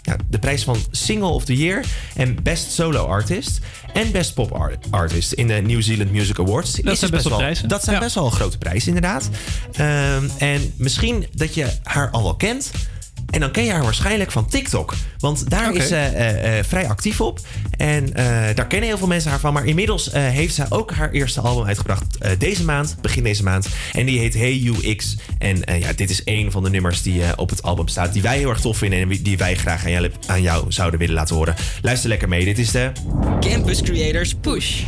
[0.01, 3.59] ja, de prijs van Single of the Year en Best Solo Artist
[3.93, 6.75] en Best Pop Art- Artist in de New Zealand Music Awards.
[6.75, 7.67] Is dus zijn best wel prijzen.
[7.69, 8.01] Dat zijn Ja.
[8.01, 9.29] best wel grote prijzen, inderdaad.
[9.73, 12.71] Ehm, en misschien dat je haar al wel kent.
[13.33, 14.93] En dan ken je haar waarschijnlijk van TikTok.
[15.19, 17.39] Want daar is ze eh, eh, vrij actief op.
[17.77, 18.25] En eh,
[18.55, 19.53] daar kennen heel veel mensen haar van.
[19.53, 23.43] Maar inmiddels eh, heeft zij ook haar eerste album uitgebracht eh, deze maand, begin deze
[23.43, 23.67] maand.
[23.91, 25.17] En die heet Hey You X.
[25.39, 28.13] En eh, ja, dit is een van de nummers die eh, op het album staat.
[28.13, 30.99] Die wij heel erg tof vinden en die wij graag aan jou, aan jou zouden
[30.99, 31.55] willen laten horen.
[31.81, 32.45] Luister lekker mee.
[32.45, 32.91] Dit is de...
[33.39, 34.81] Campus Creators Push.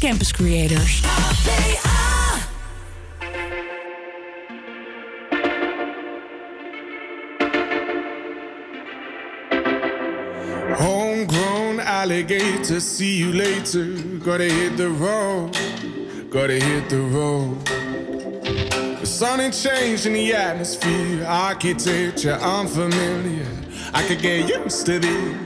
[0.00, 1.02] Campus Creators.
[10.76, 13.86] Homegrown alligator, see you later.
[14.18, 15.56] Gotta hit the road,
[16.30, 17.64] gotta hit the road.
[19.00, 23.46] The sun ain't changing the atmosphere, architecture unfamiliar.
[23.94, 25.45] I could get used to this.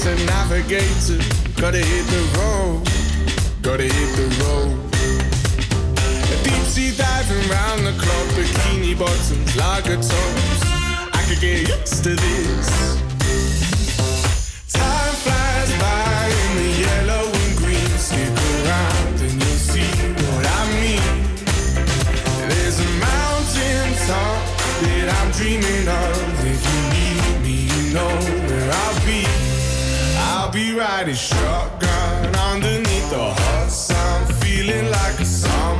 [0.00, 1.18] equator, navigator.
[1.60, 2.82] Gotta hit the road,
[3.62, 4.90] gotta hit the road.
[6.44, 10.62] Deep sea diving round the clock, bikini bottoms, lager tops.
[11.12, 12.68] I could get used to this.
[14.72, 17.90] Time flies by in the yellow and green.
[17.98, 19.90] Stick around and you'll see
[20.24, 21.12] what I mean.
[22.48, 24.40] There's a mountain top
[24.82, 26.46] that I'm dreaming of.
[26.46, 28.39] If you need me, you know.
[30.52, 35.79] Be riding shotgun underneath the hot sun, feeling like a someone.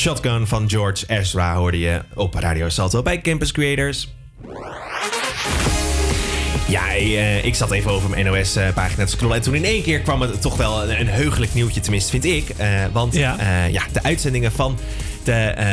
[0.00, 4.08] Shotgun van George Ezra hoorde je op Radio Salto bij Campus Creators.
[6.68, 9.36] Ja, eh, ik zat even over mijn NOS-pagina te scrollen.
[9.36, 12.24] En toen in één keer kwam het toch wel een, een heugelijk nieuwtje, tenminste vind
[12.24, 12.48] ik.
[12.48, 13.36] Eh, want Ja.
[13.38, 13.64] ja.
[13.64, 14.78] ja, de uitzendingen van
[15.24, 15.66] de eh,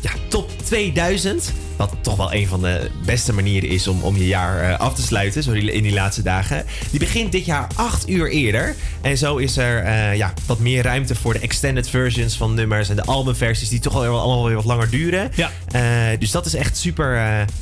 [0.00, 1.52] ja, top 2000...
[1.90, 4.94] wat toch wel een van de beste manieren is om, om je jaar eh, af
[4.94, 5.42] te sluiten...
[5.42, 6.64] zo in die laatste dagen.
[6.90, 8.74] Die begint dit jaar acht uur eerder.
[9.00, 12.88] En zo is er eh, ja, wat meer ruimte voor de extended versions van nummers...
[12.88, 15.30] en de albumversies die toch allemaal weer wat langer duren.
[15.34, 15.50] Ja.
[15.70, 17.16] Eh, dus dat is echt super,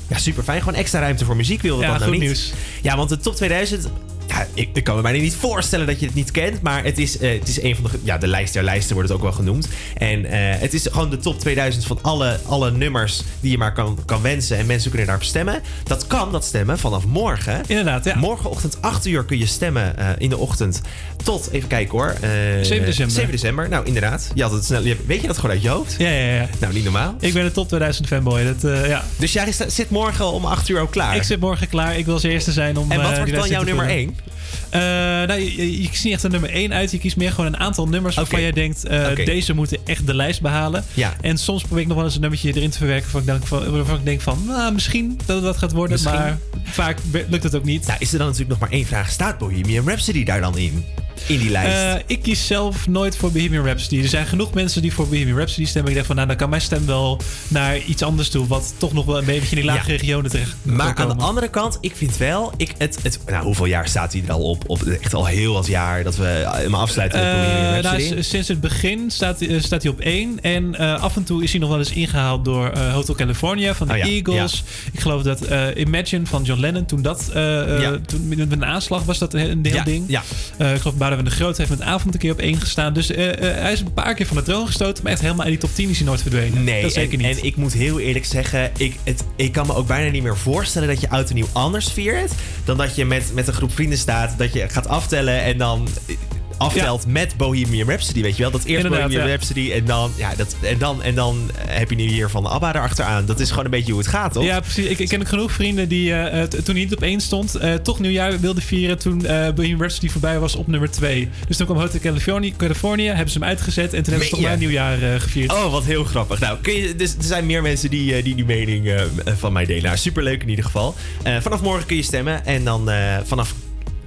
[0.08, 0.58] ja, super fijn.
[0.58, 2.28] Gewoon extra ruimte voor muziek wilde Ja, dat nou goed niet.
[2.28, 2.52] nieuws.
[2.82, 3.88] Ja, want de top 2000...
[4.30, 6.62] Ja, ik, ik kan me bijna niet voorstellen dat je het niet kent.
[6.62, 7.98] Maar het is, eh, het is een van de...
[8.02, 9.68] Ja, de lijst der lijsten wordt het ook wel genoemd.
[9.96, 13.72] En eh, het is gewoon de top 2000 van alle, alle nummers die je maar
[13.72, 14.56] kan, kan wensen.
[14.56, 15.60] En mensen kunnen daarop stemmen.
[15.84, 17.62] Dat kan, dat stemmen, vanaf morgen.
[17.66, 18.16] Inderdaad, ja.
[18.16, 20.80] Morgenochtend 8 uur kun je stemmen eh, in de ochtend.
[21.24, 22.14] Tot, even kijken hoor.
[22.20, 22.30] eh,
[22.62, 23.14] 7 december.
[23.14, 23.68] 7 december.
[23.68, 24.30] Nou, inderdaad.
[24.34, 25.94] Je had het snel, weet je dat gewoon uit je hoofd?
[25.98, 26.48] Ja, ja, ja.
[26.58, 27.14] Nou, niet normaal.
[27.20, 28.44] Ik ben een top 2000 fanboy.
[28.44, 29.04] Dat, ja.
[29.16, 31.16] Dus jij zit morgen om 8 uur ook klaar?
[31.16, 31.98] Ik zit morgen klaar.
[31.98, 32.90] Ik wil als eerste zijn om.
[32.90, 34.16] En wat wordt dan jouw nummer te 1?
[34.20, 34.39] Facebook.
[34.70, 36.90] Eh, nou, je, kiest niet echt een nummer 1 uit.
[36.90, 38.84] Je kiest meer gewoon een aantal nummers waarvan jij denkt...
[38.84, 40.84] eh, deze moeten echt de lijst behalen.
[40.94, 41.16] Ja.
[41.20, 43.10] En soms probeer ik nog wel eens een nummertje erin te verwerken...
[43.12, 44.42] waarvan ik, denk van, waarvan ik denk van...
[44.46, 45.92] Nou, misschien dat het wat gaat worden.
[45.92, 46.18] Misschien.
[46.20, 46.98] Maar vaak
[47.28, 47.86] lukt het ook niet.
[47.86, 49.10] Nou, is er dan natuurlijk nog maar één vraag.
[49.10, 50.84] Staat Bohemian Rhapsody daar dan in?
[51.26, 52.02] in die lijst?
[52.02, 54.02] Eh, ik kies zelf nooit voor Bohemian Rhapsody.
[54.02, 55.90] Er zijn genoeg mensen die voor Bohemian Rhapsody stemmen.
[55.90, 58.46] Ik denk van, nou, dan kan mijn stem wel naar iets anders toe.
[58.46, 59.96] Wat toch nog wel een beetje in die lage Ja.
[59.96, 63.64] regionen terecht Maar aan de andere kant, ik vind wel, ik, het, het, nou, hoeveel
[63.64, 64.64] jaar staat hij er al op?
[64.66, 64.82] op?
[64.82, 68.22] Echt al heel wat jaar dat we eh, hem afsluiten met Eh, Bohemian nou, Rhapsody.
[68.22, 70.40] sinds het begin staat, eh, staat hij op één.
[70.42, 73.92] En af en toe is hij nog wel eens ingehaald door Hotel California van de
[73.92, 74.64] Oh ja, Eagles.
[74.92, 75.40] Ik geloof dat
[75.76, 77.98] Imagine van John Lennon, toen dat Ja.
[78.06, 80.04] toen, met een aanslag was dat een heel ding.
[80.08, 80.22] ja.
[80.58, 82.92] Ik geloof Boudewijn de Groot heeft met avond een keer op één gestaan.
[82.92, 85.02] Dus hij is een paar keer van de troon gestoten.
[85.02, 86.64] Maar echt helemaal in die top 10 is hij nooit verdwenen.
[86.64, 87.38] Nee, dat zeker en, niet.
[87.38, 90.36] en ik moet heel eerlijk zeggen, ik, het, ik kan me ook bijna niet meer
[90.36, 92.32] voorstellen dat je oud en nieuw anders viert.
[92.64, 95.88] Dan dat je met, met een groep vrienden staat, dat je gaat aftellen en dan
[96.06, 96.16] eh,
[96.60, 98.50] aftelt met Bohemian Rhapsody, weet je wel?
[98.50, 99.34] Dat eerst Inderdaad, Bohemian ja.
[99.34, 102.74] Rhapsody en dan, ja, dat, en dan, en dan heb je nu hier van ABBA
[102.74, 103.26] erachteraan.
[103.26, 104.44] Dat is gewoon een beetje hoe het gaat, toch?
[104.44, 104.86] Ja, precies.
[104.86, 107.74] Ik, ik ken genoeg vrienden die eh, eh, toen hij niet op één stond, eh,
[107.74, 111.28] toch nieuwjaar wilden vieren toen eh Bohemian Rhapsody voorbij was op nummer 2.
[111.48, 114.44] Dus toen kwam Hotel California, California, hebben ze hem uitgezet en toen hebben ze toch
[114.44, 115.52] maar nieuwjaar eh, gevierd.
[115.52, 116.40] Oh, wat heel grappig.
[116.40, 119.02] Nou, kun je, dus er zijn meer mensen die eh, die, die mening eh,
[119.38, 119.82] van mij delen.
[119.82, 120.94] Nou, superleuk in ieder geval.
[121.22, 122.46] Eh, vanaf morgen kun je stemmen.
[122.46, 123.54] En dan eh, vanaf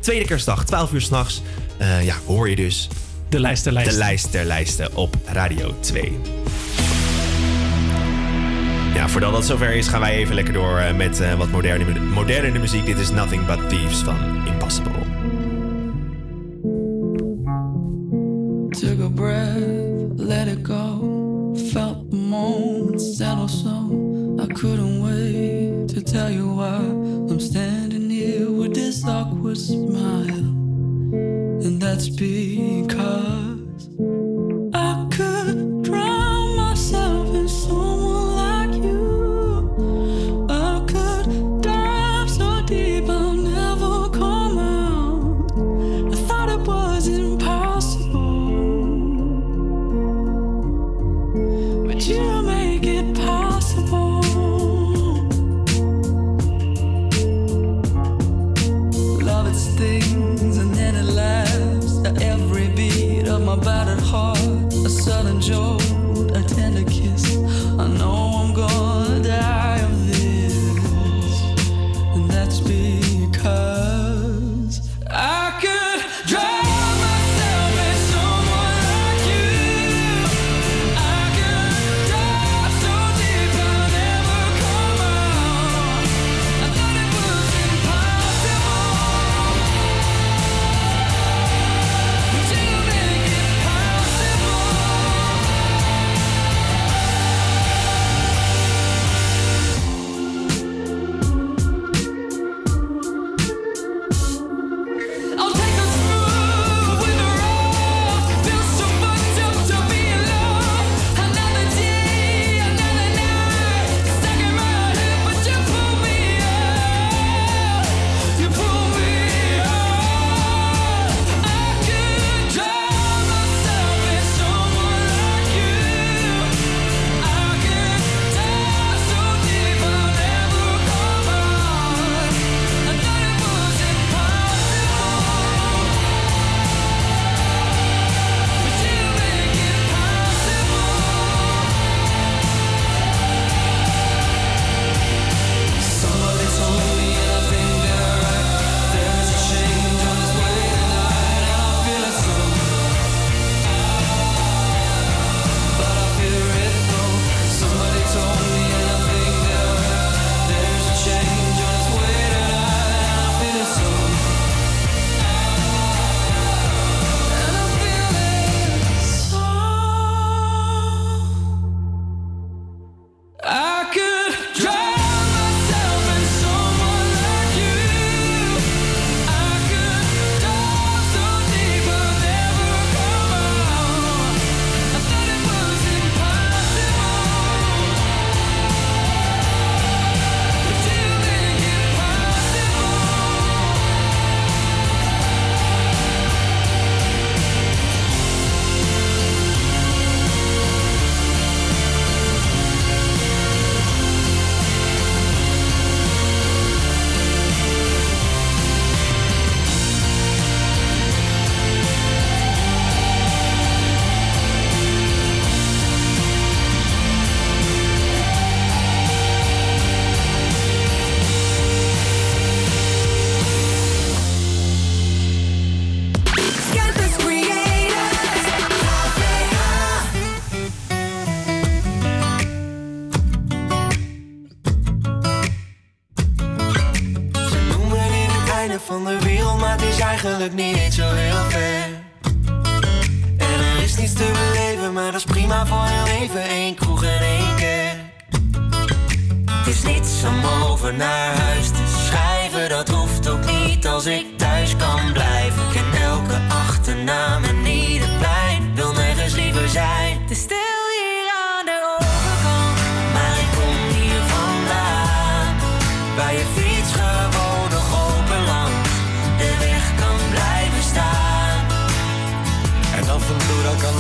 [0.03, 1.41] tweede kerstdag, 12 uur s'nachts,
[1.77, 2.87] eh ja, hoor je dus
[3.29, 3.93] De lijst der lijsten.
[3.93, 6.19] de lijst der lijsten op Radio 2.
[8.93, 11.83] Ja, voordat dat zover is, gaan wij even lekker door eh, met eh, wat moderne,
[11.85, 12.85] mu- moderne muziek.
[12.85, 14.15] Dit is Nothing But Thieves van
[14.47, 14.91] Impossible.
[18.69, 21.11] Took a breath, let it go.
[21.71, 23.69] Felt the moment settle so
[24.43, 26.77] I couldn't wait to tell you why
[27.29, 27.72] I'm standing
[29.05, 30.29] awkward smile.
[31.65, 33.52] And that's because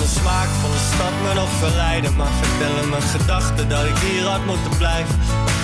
[0.03, 2.15] de smaak van de stad me nog verleiden.
[2.15, 5.15] Maar vertellen mijn gedachten dat ik hier had moeten blijven.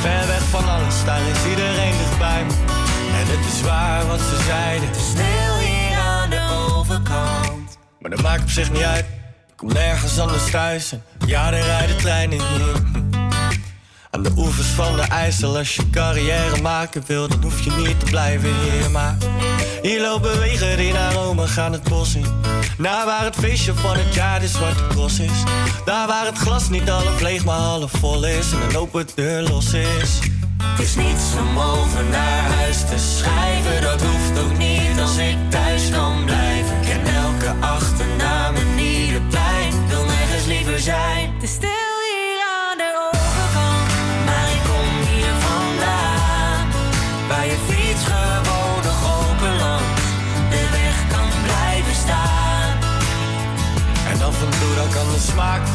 [0.02, 2.54] Ver weg van alles, daar is iedereen dichtbij me.
[3.20, 4.88] En het is waar wat ze zeiden.
[4.88, 6.42] Het is stil hier aan de
[6.76, 7.78] overkant.
[8.00, 9.06] Maar dat maakt op zich niet uit.
[9.48, 10.92] Ik kom nergens anders thuis.
[10.92, 13.09] En ja, er rijden treinen hier
[14.20, 18.00] aan de oevers van de IJssel, als je carrière maken wil, dan hoef je niet
[18.00, 18.92] te blijven hier.
[18.92, 19.18] Maar
[19.82, 22.26] hier lopen wegen die naar Rome gaan het bos in.
[22.78, 25.44] Naar waar het feestje van het jaar de zwarte cross is.
[25.86, 28.52] Daar waar het glas niet half leeg, maar half vol is.
[28.52, 30.20] En een open deur los is.
[30.64, 35.38] Het is niets om over naar huis te schrijven, dat hoeft ook niet als ik
[35.50, 36.76] thuis kan blijven.
[36.82, 41.34] Ik ken elke achternaam en ieder plein, wil nergens liever zijn.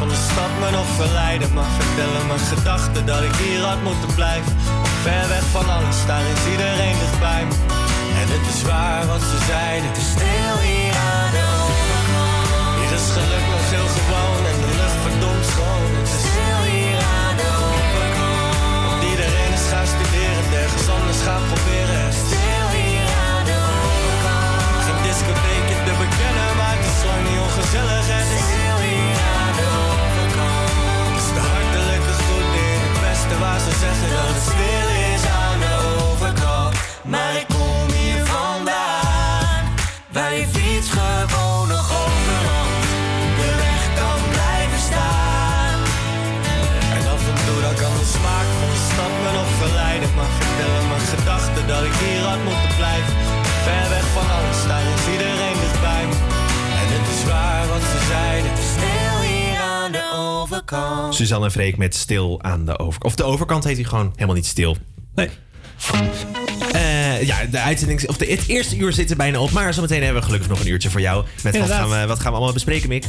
[0.04, 1.48] Van de stad me nog verleiden.
[1.56, 4.52] Maar vertellen mijn gedachten dat ik hier had moeten blijven.
[5.04, 7.54] Ver weg van alles, daar is iedereen dichtbij me.
[8.20, 9.88] En het is waar wat ze zeiden.
[9.90, 12.42] Het is stil hier aan de overkant.
[12.78, 15.90] Hier is geluk nog heel gewoon en de lucht verdomd schoon.
[16.00, 18.42] Het is stil hier aan de overkant.
[18.86, 21.93] Want iedereen is gaan studeren, ergens anders gaan proberen.
[60.74, 61.14] Overkant.
[61.14, 63.04] Suzanne en Freek met stil aan de overkant.
[63.04, 64.76] Of de overkant heet hij gewoon helemaal niet stil.
[65.14, 65.30] Nee.
[67.20, 69.50] Eh, ja, de uitzending, of de, het eerste uur zit er bijna op.
[69.50, 71.24] Maar zometeen hebben we gelukkig nog een uurtje voor jou.
[71.42, 73.04] Met wat gaan, we, wat gaan we allemaal bespreken, Mick?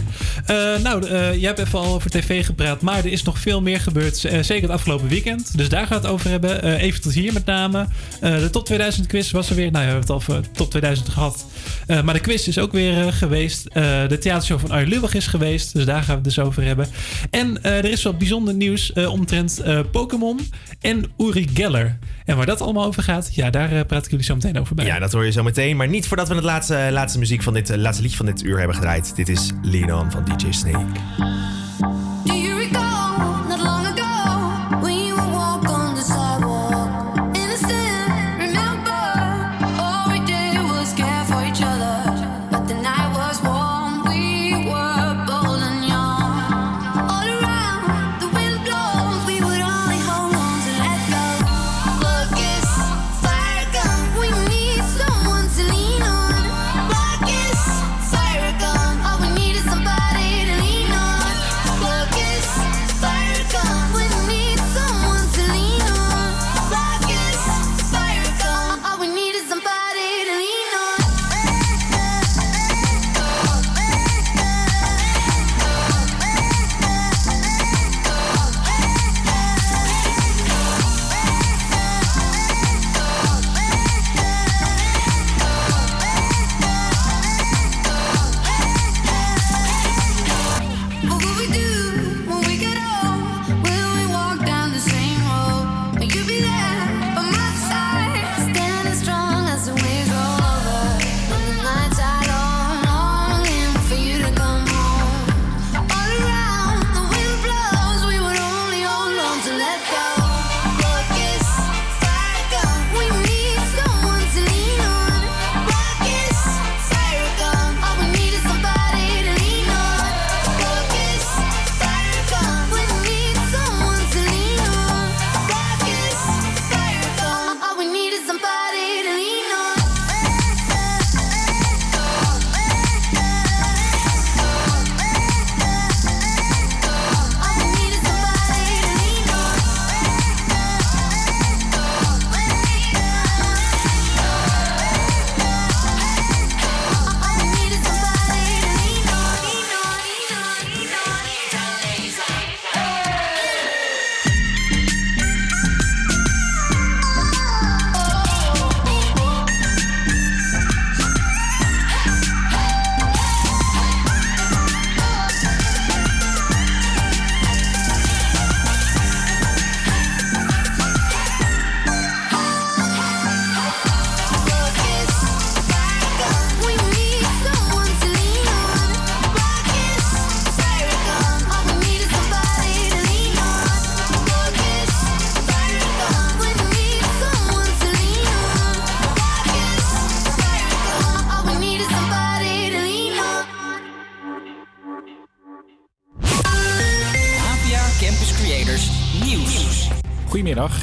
[0.45, 3.61] Eh, nou, eh, jij hebt even al over tv gepraat, maar er is nog veel
[3.61, 4.17] meer gebeurd.
[4.17, 5.57] zeker het afgelopen weekend.
[5.57, 6.77] Dus daar gaan we het over hebben.
[6.77, 7.87] Even tot hier met name.
[8.19, 9.71] De top 2000 quiz was er weer.
[9.71, 11.45] Nou, ja, we hebben het al over top 2000 gehad.
[11.87, 13.73] Eh, maar de quiz is ook weer geweest.
[13.73, 15.73] De theatershow van Arjen Lubach is geweest.
[15.73, 16.87] Dus daar gaan we het dus over hebben.
[17.29, 20.39] En er is wat bijzonder nieuws omtrent Pokémon
[20.81, 21.97] en Uri Geller.
[22.25, 24.75] En waar dat allemaal over gaat, ja, daar eh, praat ik jullie zo meteen over
[24.75, 24.85] bij.
[24.85, 25.77] Ja, dat hoor je zo meteen.
[25.77, 28.43] Maar niet voordat we het laatste, laatste muziek van dit, eh, laatste liedje van dit
[28.43, 29.15] uur hebben gedraaid.
[29.15, 31.54] Dit is Lean On van DJ Snake.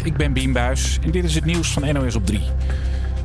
[0.04, 2.40] Ik ben Bien Buijs en dit is het nieuws van NOS op 3.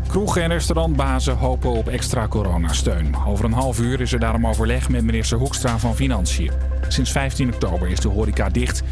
[0.08, 3.16] Kroegen en restaurantbazen hopen op extra coronasteun.
[3.28, 6.52] Over een half uur is er daarom overleg met minister Hoekstra van Financiën.
[6.88, 8.84] Sinds 15 oktober is de horeca dicht.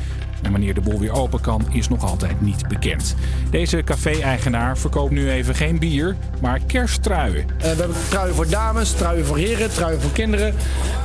[0.41, 3.15] En wanneer de boel weer open kan, is nog altijd niet bekend.
[3.49, 7.45] Deze café-eigenaar verkoopt nu even geen bier, maar kersttruien.
[7.57, 10.53] Eh, we hebben truien voor dames, truien voor heren, truien voor kinderen.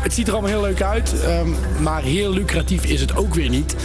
[0.03, 1.49] Het ziet er allemaal heel leuk uit, ehm,
[1.83, 3.77] maar heel lucratief is het ook weer niet.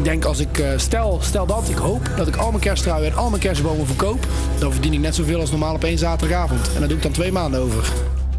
[0.00, 3.10] Ik denk als ik, eh, stel, stel dat, ik hoop dat ik al mijn kersttruien
[3.10, 4.26] en al mijn kerstbomen verkoop.
[4.58, 6.70] Dan verdien ik net zoveel als normaal op één zaterdagavond.
[6.74, 7.92] En daar doe ik dan twee maanden over.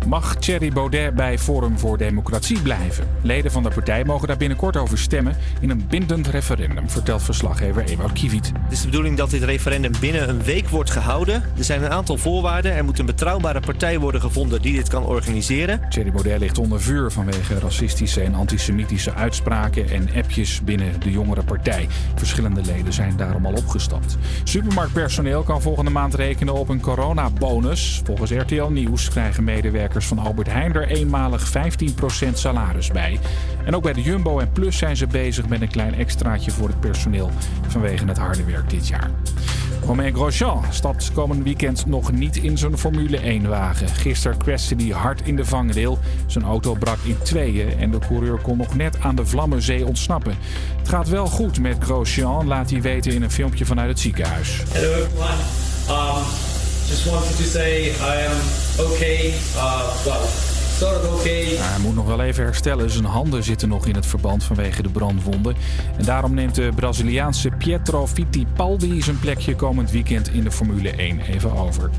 [0.08, 3.08] Mag Thierry Baudet bij Forum voor Democratie blijven?
[3.22, 7.84] Leden van de partij mogen daar binnenkort over stemmen in een bindend referendum, vertelt verslaggever
[7.84, 8.52] Ewout Kiewiet.
[8.64, 11.43] Het is de bedoeling dat dit referendum binnen een week wordt gehouden.
[11.58, 12.74] Er zijn een aantal voorwaarden.
[12.74, 15.82] Er moet een betrouwbare partij worden gevonden die dit kan organiseren.
[15.89, 21.43] Thierry Baudet ligt onder vuur vanwege racistische en antisemitische uitspraken en appjes binnen de jongere
[21.43, 21.88] partij.
[22.16, 24.18] Verschillende leden zijn daarom al opgestapt.
[24.43, 28.02] Supermarktpersoneel kan volgende maand rekenen op een coronabonus.
[28.04, 31.52] Volgens RTL Nieuws krijgen medewerkers van Albert Heijn er eenmalig
[32.28, 33.20] 15% salaris bij.
[33.66, 36.68] En ook bij de Jumbo en Plus zijn ze bezig met een klein extraatje voor
[36.68, 37.30] het personeel
[37.68, 39.10] vanwege het harde werk dit jaar.
[39.86, 43.88] Romain Grosjean stapt komend weekend nog niet in zijn Formule 1-wagen.
[43.88, 46.00] Gisteren crashte hij hard in de vangrail.
[46.26, 50.36] Zijn auto brak in tweeën en de coureur kon nog net aan de Vlammenzee ontsnappen.
[50.78, 54.64] Het gaat wel goed met Grosjean, laat hij weten in een filmpje vanuit het ziekenhuis.
[56.92, 58.38] Just wanted to say I am
[58.86, 59.34] okay.
[59.56, 59.82] Uh.
[60.84, 62.89] Hij moet nog wel even herstellen.
[62.89, 65.56] Zijn handen zitten nog in het verband vanwege de brandwonden.
[65.98, 71.20] En daarom neemt de Braziliaanse Pietro Fittipaldi zijn plekje komend weekend in de Formule 1
[71.20, 71.89] even over.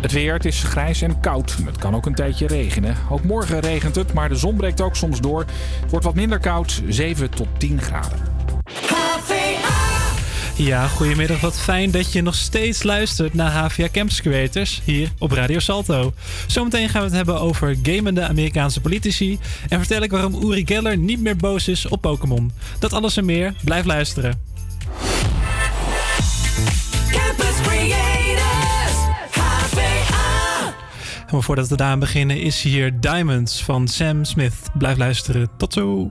[0.00, 1.56] Het weer, het is grijs en koud.
[1.64, 2.96] Het kan ook een tijdje regenen.
[3.10, 5.44] Ook morgen regent het, maar de zon breekt ook soms door.
[5.80, 8.33] Het wordt wat minder koud, 7 tot 10 graden.
[10.56, 11.40] Ja, goedemiddag.
[11.40, 16.12] Wat fijn dat je nog steeds luistert naar HVA Campus Creators hier op Radio Salto.
[16.46, 19.38] Zometeen gaan we het hebben over gamende Amerikaanse politici.
[19.68, 22.52] En vertel ik waarom Uri Geller niet meer boos is op Pokémon.
[22.78, 23.54] Dat alles en meer.
[23.64, 24.40] Blijf luisteren.
[27.10, 28.96] Campus Creators,
[29.30, 30.74] HVA.
[31.30, 34.54] Maar voordat we daaraan beginnen is hier Diamonds van Sam Smith.
[34.78, 35.50] Blijf luisteren.
[35.56, 36.10] Tot zo.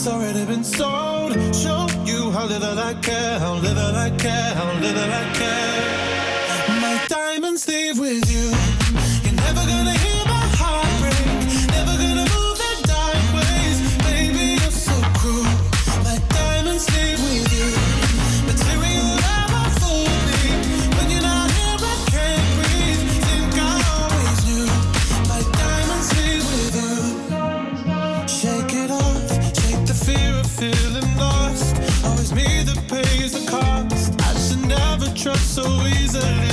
[0.00, 1.32] Heart's already been sold.
[1.54, 6.80] Show you how little I care, how little I care, how little I care.
[6.80, 8.79] My diamonds leave with you.
[35.62, 36.49] So easily.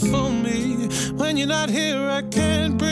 [0.00, 0.88] Love me.
[1.16, 2.91] When you're not here, I can't breathe.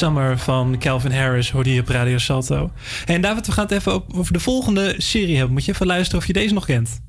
[0.00, 2.70] Summer van Calvin Harris hoorde je op Radio Salto.
[3.04, 5.52] En David, we gaan het even over de volgende serie hebben.
[5.52, 7.00] Moet je even luisteren of je deze nog kent.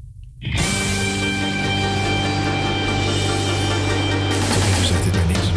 [4.86, 5.52] zegt dit maar niks.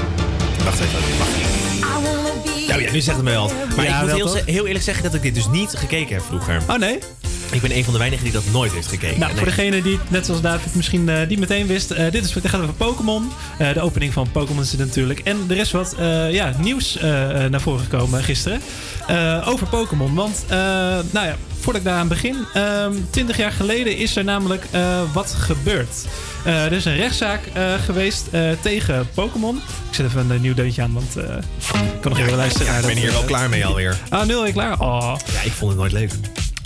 [0.65, 1.19] Wacht even.
[1.19, 2.69] Wacht even.
[2.69, 3.51] Nou ja, nu zegt het me wel.
[3.77, 6.25] Maar Ja, ik moet heel, heel eerlijk zeggen dat ik dit dus niet gekeken heb
[6.25, 6.63] vroeger.
[6.69, 6.99] Oh nee?
[7.55, 9.19] Ik ben een van de weinigen die dat nooit heeft gekeken.
[9.21, 11.91] Nou, voor degene die, net zoals David, misschien eh, die meteen wist.
[11.91, 13.31] eh, dit is, dit gaat over Pokémon.
[13.59, 15.19] Eh, de opening van Pokémon zit natuurlijk.
[15.19, 15.95] En er is wat
[16.31, 16.99] ja, nieuws
[17.51, 18.61] naar voren gekomen gisteren.
[19.45, 20.15] over Pokémon.
[20.15, 22.37] Want, nou ja, voordat ik daaraan begin.
[22.55, 24.65] ehm 20 jaar geleden is er namelijk
[25.13, 26.07] wat gebeurd.
[26.45, 27.41] Er is een rechtszaak
[27.85, 28.25] geweest
[28.61, 29.57] tegen Pokémon.
[29.89, 32.73] Ik zet even een nieuw deuntje aan, want ik kan nog even luisteren.
[32.73, 33.97] Ja, ik ben hier wel klaar mee alweer.
[34.09, 34.81] Ah, nu al klaar?
[34.81, 35.17] Oh.
[35.33, 36.13] Ja, ik vond het nooit leuk.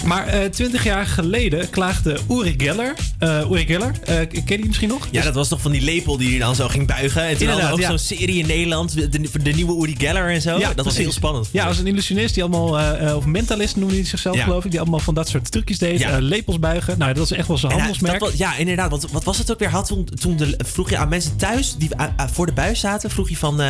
[0.04, 2.94] Maar eh, twintig jaar geleden klaagde Uri Geller.
[3.18, 5.08] eh Uri Geller, eh, ken je die misschien nog?
[5.10, 7.22] Ja, dat was toch van die lepel die je dan zo ging buigen.
[7.22, 9.08] En toen hadden ook zo'n serie in Nederland, de,
[9.42, 10.58] de nieuwe Uri Geller en zo.
[10.74, 11.48] dat was heel spannend.
[11.52, 14.42] Ja, als een illusionist die allemaal, of mentalist noemde hij zichzelf Ja.
[14.44, 15.98] geloof ik, die allemaal van dat soort trucjes deed.
[16.00, 16.18] Ja.
[16.18, 16.98] lepels buigen.
[16.98, 18.20] Nou, dat was echt wel zijn hij- handelsmerk.
[18.20, 18.90] was- ja, inderdaad.
[18.90, 19.68] Want wat was het ook weer?
[19.70, 21.88] Had toen, toen de, vroeg je aan mensen thuis die
[22.32, 23.60] voor de buis zaten, vroeg je van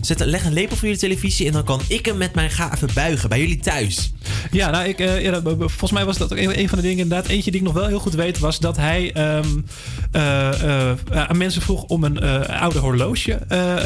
[0.00, 2.88] zet, leg een lepel voor jullie televisie en dan kan ik hem met mijn gaven
[2.94, 4.12] buigen bij jullie thuis.
[4.50, 5.40] Ja, nou, ik, ja,
[5.78, 7.02] volgens mij was dat ook een, een van de dingen.
[7.02, 9.46] Inderdaad, eentje die ik nog wel heel goed weet, was dat hij ehm,
[10.12, 13.32] eh, eh, aan mensen vroeg om een eh, oude horloge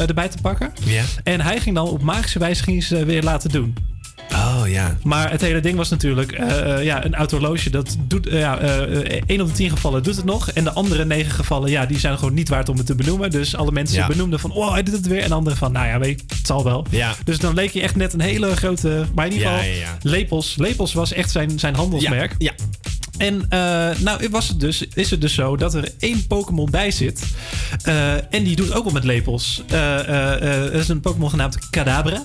[0.07, 0.73] erbij te pakken.
[0.83, 1.03] Ja.
[1.23, 3.92] En hij ging dan op magische wijze ging ze weer laten doen.
[4.31, 4.97] Oh ja.
[5.03, 8.57] Maar het hele ding was natuurlijk, eh, ja, een oud horloge, dat doet, eh, ja,
[9.25, 10.51] één op de tien gevallen doet het nog.
[10.51, 13.29] En de andere negen gevallen, ja, die zijn gewoon niet waard om het te benoemen.
[13.31, 14.07] Dus alle mensen Ja.
[14.07, 15.21] benoemden van, oh, hij doet het weer.
[15.21, 16.85] En anderen van, nou ja, weet je, het zal wel.
[16.89, 17.15] Ja.
[17.23, 19.65] Dus dan leek je echt net een hele grote, maar in ieder geval.
[20.01, 20.55] Lepels.
[20.57, 22.35] Lepels was echt zijn, zijn handelsmerk.
[22.37, 22.51] Ja.
[23.17, 23.59] En eh,
[23.99, 27.23] nou was het dus, is het dus zo dat er één Pokémon bij zit.
[27.83, 29.63] Eh, en die doet ook wel met lepels.
[29.67, 32.23] Eh, eh, er is een Pokémon genaamd Kadabra.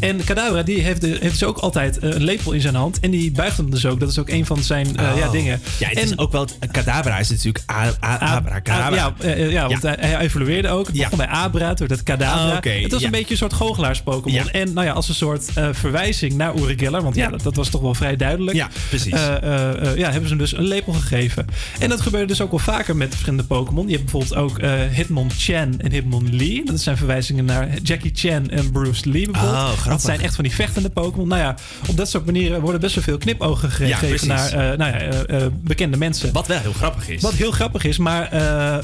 [0.00, 3.00] En Kadabra die heeft, de- heeft dus ook altijd een lepel in zijn hand.
[3.00, 4.00] En die buigt hem dus ook.
[4.00, 5.18] Dat is ook een van zijn eh, Oh.
[5.18, 5.60] ja, dingen.
[5.78, 6.46] Ja, het en, is ook wel.
[6.70, 9.14] Kadabra is natuurlijk a, a, abra, kadabra.
[9.22, 10.86] ja, ja, want Hij, hij evolueerde ook.
[10.86, 12.56] Het begon bij Abra, werd het Kadabra.
[12.56, 13.06] Ah, het was ja.
[13.06, 14.44] een beetje een soort goochelaars-Pokémon.
[14.44, 14.50] Ja.
[14.52, 17.02] En nou ja, als een soort verwijzing naar Uri Geller.
[17.02, 17.30] Want ja, Ja.
[17.30, 18.56] dat, dat was toch wel vrij duidelijk.
[18.56, 19.10] Ja, precies.
[19.12, 21.46] Ja, hebben ze hem dus een lepel gegeven.
[21.78, 23.88] En dat gebeurde dus ook wel vaker met verschillende Pokémon.
[23.88, 26.64] Je hebt bijvoorbeeld ook eh, Hitmonchan en Hitmonlee.
[26.64, 29.62] Dat zijn verwijzingen naar Jackie Chan en Bruce Lee bijvoorbeeld.
[29.62, 29.86] Oh, grappig.
[29.86, 31.28] dat zijn echt van die vechtende Pokémon.
[31.28, 31.56] Nou ja,
[31.88, 35.46] op dat soort manieren worden best wel veel knipogen gegeven naar eh, nou ja, eh,
[35.60, 36.32] bekende mensen.
[36.32, 37.22] Wat wel heel grappig is.
[37.22, 38.34] Wat heel grappig is, maar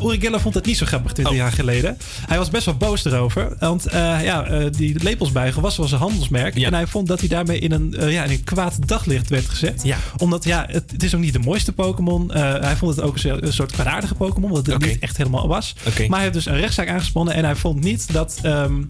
[0.02, 1.96] Uri Geller vond het niet zo grappig 20 jaar geleden.
[2.26, 3.56] Hij was best wel boos erover.
[3.58, 3.86] Want
[4.22, 6.56] ja, die lepelsbuigen was wel zijn handelsmerk.
[6.56, 9.84] En hij vond dat hij daarmee in een, ja, in een kwaad daglicht werd gezet.
[10.16, 12.32] Omdat ja, het, het is ook niet de mooiste Pokémon.
[12.32, 14.50] Eh, hij vond het ook een, soort kwaadaardige Pokémon.
[14.50, 15.74] Wat het niet echt helemaal was.
[15.84, 17.34] Maar hij heeft dus een rechtszaak aangespannen.
[17.34, 18.38] En hij vond niet dat...
[18.42, 18.82] ehm,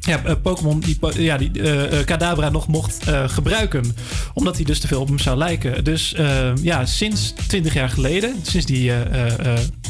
[0.00, 3.96] ja, eh, Pokémon die, ja, die eh, eh, Kadabra nog mocht gebruiken.
[4.34, 5.84] Omdat hij dus te veel op hem zou lijken.
[5.84, 6.14] Dus
[6.62, 8.92] ja, sinds 20 jaar geleden, sinds die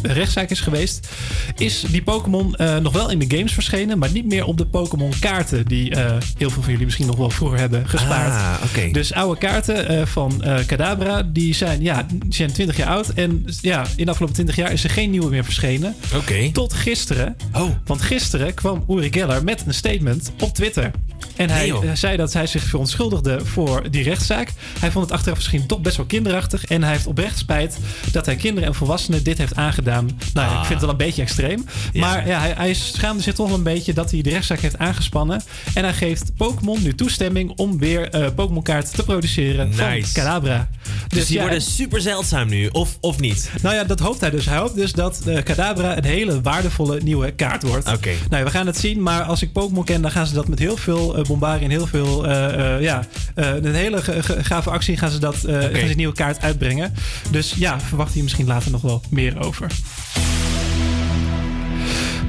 [0.03, 1.09] rechtszaak is geweest,
[1.57, 5.13] is die Pokémon nog wel in de games verschenen, maar niet meer op de Pokémon
[5.21, 5.97] kaarten die
[6.39, 8.33] heel veel van jullie misschien nog wel vroeger hebben gespaard.
[8.33, 8.93] Ah.
[8.93, 13.09] Dus oude kaarten van Kadabra, die zijn, ja, die zijn 20 jaar oud.
[13.09, 15.95] En ja, in de afgelopen 20 jaar is er geen nieuwe meer verschenen.
[16.15, 16.51] Oké.
[16.53, 17.37] Tot gisteren.
[17.53, 17.71] Oh.
[17.85, 19.98] Want gisteren kwam Uri Geller met een statement
[20.41, 20.91] op Twitter.
[21.37, 24.53] En hij Nee, eh, zei dat hij zich verontschuldigde voor die rechtszaak.
[24.79, 26.65] Hij vond het achteraf misschien toch best wel kinderachtig.
[26.65, 27.79] En hij heeft oprecht spijt
[28.13, 30.19] dat hij kinderen en volwassenen dit heeft aangedaan.
[30.35, 31.65] Nou, ja, ik vind het wel een beetje extreem.
[31.93, 32.01] Ja.
[32.01, 34.79] Maar ja, hij, hij schaamde zich toch wel een beetje dat hij de rechtszaak heeft
[34.79, 35.43] aangespannen.
[35.75, 39.81] En hij geeft Pokémon nu toestemming om weer eh Pokémon kaarten te produceren Nice.
[39.81, 40.69] van Kadabra.
[41.09, 43.51] Dus, die ja, worden super zeldzaam nu, of, of niet?
[43.63, 44.47] nou ja, dat hoopt hij dus.
[44.47, 47.93] Hij hoopt dus dat eh, Kadabra een hele waardevolle nieuwe kaart wordt.
[47.93, 48.11] Oké.
[48.31, 49.03] Nou, we gaan het zien.
[49.03, 51.71] Maar als ik Pokémon ken, dan gaan ze dat met heel veel eh bombarie en
[51.71, 52.27] heel veel...
[52.27, 53.05] eh, eh, ja,
[53.35, 54.03] eh, een hele
[54.43, 56.93] gave actie gaan ze, dat, eh, gaan ze die nieuwe kaart uitbrengen.
[57.31, 59.71] Dus ja, verwacht hier misschien later nog wel meer over.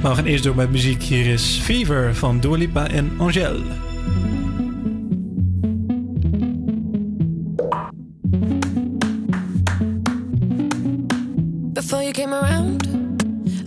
[0.02, 1.02] Maar we gaan eerst door met muziek.
[1.02, 3.62] Hier is Fever van Dua Lipa en Angèle.
[11.72, 12.86] Before you came around,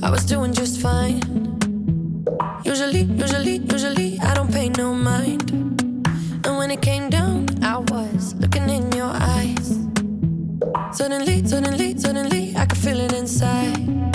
[0.04, 0.54] I was doing.
[2.84, 5.50] Usually, usually, usually, I don't pay no mind.
[6.46, 9.80] And when it came down, I was looking in your eyes.
[10.92, 14.13] Suddenly, suddenly, suddenly, I could feel it inside.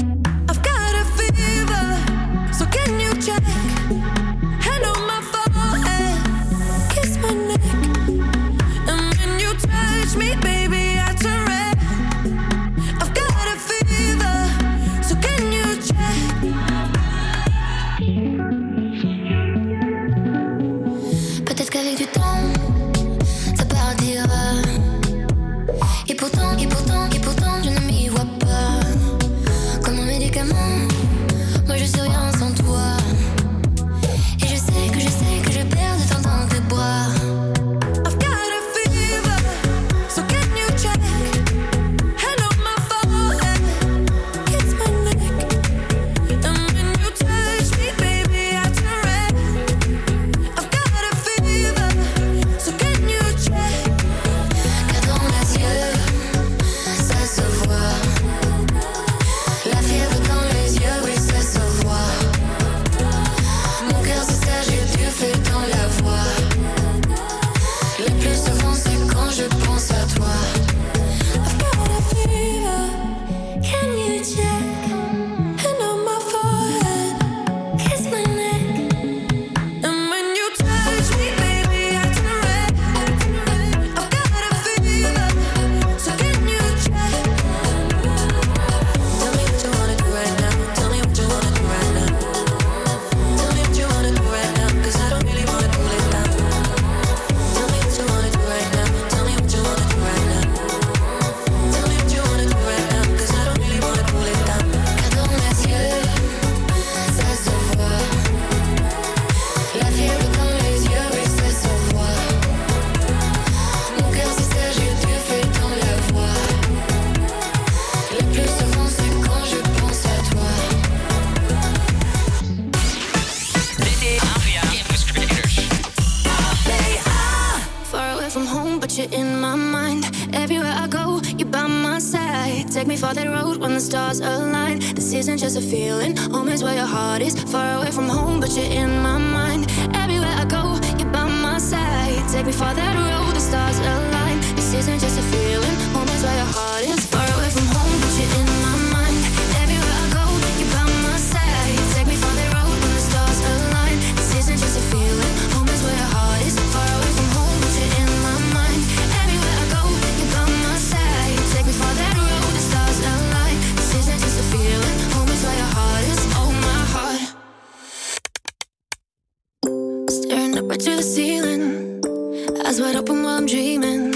[173.49, 174.15] Dreaming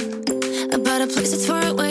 [0.74, 1.81] about a place that's far away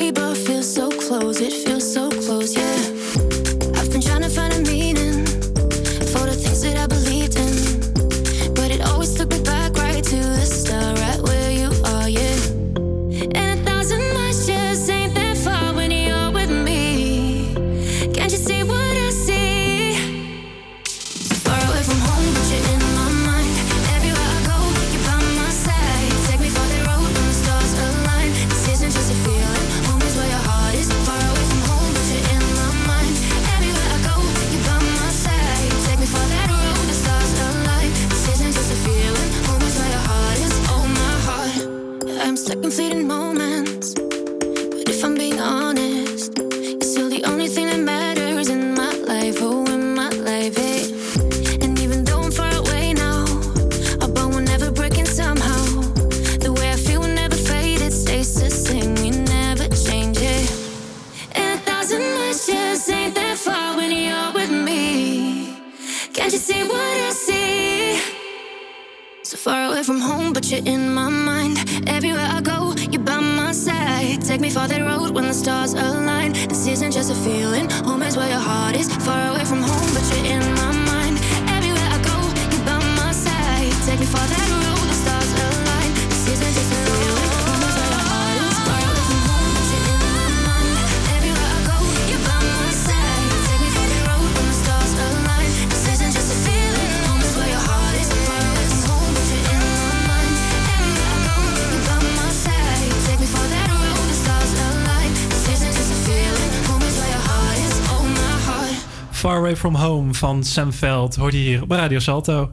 [109.51, 112.51] Away From Home van Sam Veld hoorde je hier op Radio Salto.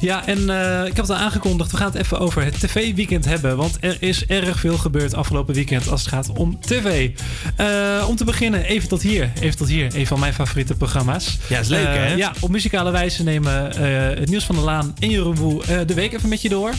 [0.00, 1.70] Ja, en eh, ik heb het al aangekondigd.
[1.70, 3.56] We gaan het even over het tv-weekend hebben.
[3.56, 7.10] Want er is erg veel gebeurd afgelopen weekend als het gaat om tv.
[7.56, 9.32] Eh, om te beginnen, even tot hier.
[9.40, 9.96] Even tot hier.
[9.96, 11.38] Een van mijn favoriete programma's.
[11.48, 12.14] Ja, is leuk, Eh, hè?
[12.14, 13.80] Ja, op muzikale wijze nemen
[14.18, 16.72] het nieuws van de Laan en Jeroen Woe de week even met je door.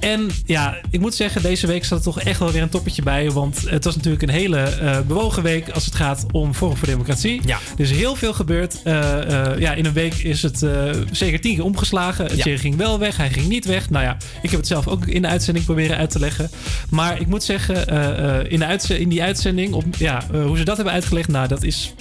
[0.00, 3.02] En ja, ik moet zeggen, deze week zat er toch echt wel weer een toppertje
[3.02, 3.30] bij.
[3.30, 6.86] Want het was natuurlijk een hele eh, bewogen week als het gaat om Forum voor
[6.88, 7.40] Democratie.
[7.44, 7.58] Ja.
[7.76, 8.82] Er is heel veel gebeurd.
[8.82, 12.24] Eh, eh, ja, in een week is het eh, zeker tien keer omgeslagen.
[12.24, 12.56] Het Ja.
[12.58, 13.90] ging wel weg, hij ging niet weg.
[13.90, 16.50] Nou ja, ik heb het zelf ook in de uitzending proberen uit te leggen.
[16.90, 20.64] Maar ik moet zeggen, eh, eh, in, de in die uitzending, op, ja, hoe ze
[20.64, 21.94] dat hebben uitgelegd, nou, dat is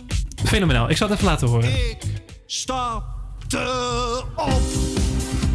[0.45, 0.89] fenomenaal.
[0.89, 1.69] Ik zal het even laten horen.
[2.45, 3.67] stapte
[4.35, 4.61] op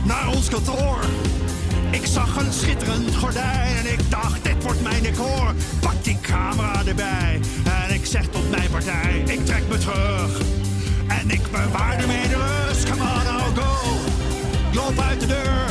[0.05, 0.99] naar ons kantoor.
[1.95, 5.55] Ik zag een schitterend gordijn en ik dacht, dit wordt mijn decor.
[5.81, 7.41] Pak die camera erbij
[7.89, 10.41] en ik zeg tot mijn partij, ik trek me terug.
[11.09, 13.99] En ik bewaar ermee de rust, come on, now go.
[14.73, 15.69] Loop uit de deur,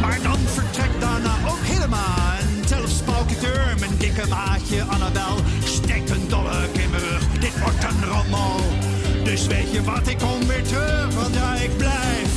[0.00, 2.32] maar dan vertrekt daarna ook helemaal.
[2.40, 7.28] En zelfs Pauketeur, mijn dikke maatje Annabel, steekt een dolk in mijn rug.
[7.40, 8.60] Dit wordt een rommel.
[9.24, 12.30] Dus weet je wat, ik kom weer terug, want ja, ik blijf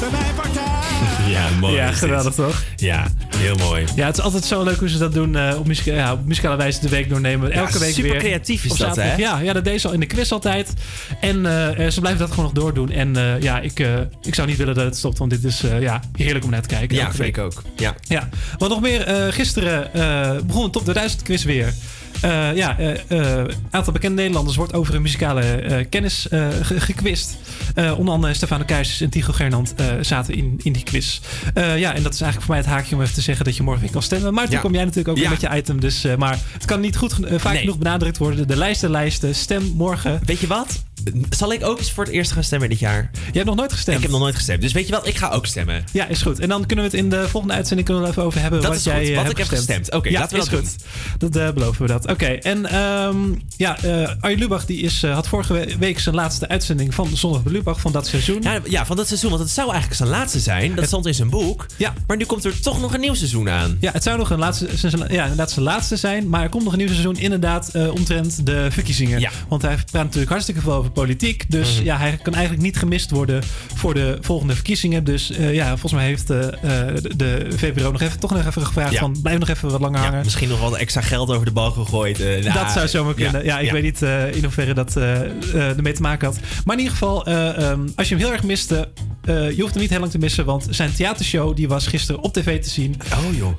[0.00, 1.09] bij mijn partij.
[1.28, 1.74] Ja, mooi.
[1.74, 2.62] Ja, geweldig toch?
[2.76, 3.06] Ja,
[3.36, 3.84] heel mooi.
[3.96, 6.26] Ja, het is altijd zo leuk hoe ze dat doen eh, op, muzika ja, op
[6.26, 7.52] muzikale wijze de week doornemen.
[7.52, 8.20] Elke week super weer.
[8.20, 9.14] creatief is dat, hè?
[9.14, 10.72] Ja, ja, dat deed ze al in de quiz altijd.
[11.20, 12.90] En eh, eh, ze blijven dat gewoon nog doordoen.
[12.90, 13.78] En ja, ik,
[14.22, 16.68] ik zou niet willen dat het stopt, want dit is ja, heerlijk om naar te
[16.68, 16.96] kijken.
[16.96, 17.62] Ja, vind ik ook.
[17.76, 17.94] Ja.
[18.00, 18.28] Ja,
[18.58, 19.32] wat nog meer?
[19.32, 19.90] gisteren
[20.46, 21.74] begon de Top 2000 quiz weer.
[22.20, 22.76] Eh, ja,
[23.08, 27.36] een aantal bekende Nederlanders wordt over hun muzikale eh, kennis eh ge- gequist.
[27.74, 31.20] Eh, onder andere Stefano Keijsers en Tycho Gernand eh, zaten in, in die quiz.
[31.54, 33.56] Eh, ja, en dat is eigenlijk voor mij het haakje om even te zeggen dat
[33.56, 34.34] je morgen weer kan stemmen.
[34.34, 34.60] Maar toen Ja.
[34.60, 35.80] kom jij natuurlijk ook weer met je item.
[35.80, 37.60] Dus, eh, maar het kan niet goed, eh, vaak Nee.
[37.60, 38.48] genoeg benadrukt worden.
[38.48, 40.20] De lijsten, lijsten, stem morgen.
[40.24, 40.82] Weet je wat?
[41.30, 43.10] Zal ik ook eens voor het eerst gaan stemmen dit jaar?
[43.12, 43.96] Jij hebt nog nooit gestemd?
[43.96, 44.60] Ik heb nog nooit gestemd.
[44.62, 45.84] Dus weet je wel, ik ga ook stemmen.
[45.92, 46.38] Ja, is goed.
[46.38, 48.60] En dan kunnen we het in de volgende uitzending kunnen we even over hebben.
[48.60, 49.92] Dat wat is jij goed, eh, wat hebt ik heb gestemd.
[49.92, 50.74] Oké, ja, laten we is dat goed.
[51.18, 52.06] Dat eh, beloven we dat.
[52.10, 53.16] Oké, en ehm,
[53.56, 57.42] ja, eh Arjen Lubach die is, had vorige we- week zijn laatste uitzending van Zondag
[57.42, 58.42] bij Lubach van dat seizoen.
[58.42, 59.30] Ja, ja, van dat seizoen.
[59.30, 60.74] Want het zou eigenlijk zijn laatste zijn.
[60.74, 61.66] Dat stond in zijn boek.
[61.76, 61.92] Ja.
[62.06, 63.76] Maar nu komt er toch nog een nieuw seizoen aan.
[63.80, 66.28] Ja, het zou nog een laatste, zijn- ja, inderdaad zijn laatste zijn.
[66.28, 69.20] Maar er komt nog een nieuw seizoen inderdaad omtrent de verkiezingen.
[69.20, 69.30] Ja.
[69.48, 71.44] Want hij praat natuurlijk hartstikke veel over politiek.
[71.48, 71.84] Dus Mhm.
[71.84, 73.42] ja, hij kan eigenlijk niet gemist worden
[73.74, 75.04] voor de volgende verkiezingen.
[75.04, 78.66] Dus eh, ja, volgens mij heeft eh, eh, de, VPRO nog even, toch nog even
[78.66, 78.98] gevraagd Ja.
[78.98, 80.24] van blijf nog even wat langer hangen.
[80.24, 82.20] Misschien nog wat extra geld over de bal gegooid.
[82.20, 83.44] eh, nou, dat zou zomaar kunnen.
[83.44, 83.72] Ja, ik ja.
[83.72, 84.96] weet niet eh, in hoeverre dat
[85.54, 86.38] ermee te maken had.
[86.64, 88.88] Maar in ieder geval, eh, ehm, als je hem heel erg miste,
[89.24, 90.44] eh, je hoeft hem niet heel lang te missen.
[90.44, 92.94] Want zijn theatershow die was gisteren op tv te zien.
[93.12, 93.52] Oh joh.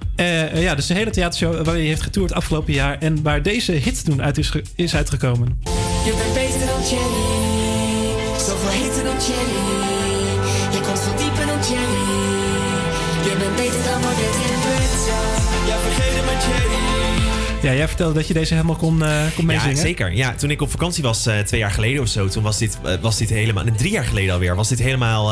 [0.61, 2.97] Ja, dus een hele theatershow waar hij heeft getoerd afgelopen jaar.
[2.99, 5.59] En waar deze hit toen uit is, is uitgekomen.
[6.05, 7.30] Je bent beter dan Jenny,
[9.21, 9.70] chilling.
[17.61, 19.75] Ja, jij vertelde dat je deze helemaal kon, eh kon meezingen.
[19.75, 20.13] Ja, zeker.
[20.13, 22.79] Ja, toen ik op vakantie was, eh, twee jaar geleden of zo, toen was dit,
[22.83, 23.63] eh, was dit helemaal...
[23.63, 25.25] nee, Drie jaar geleden alweer, was dit helemaal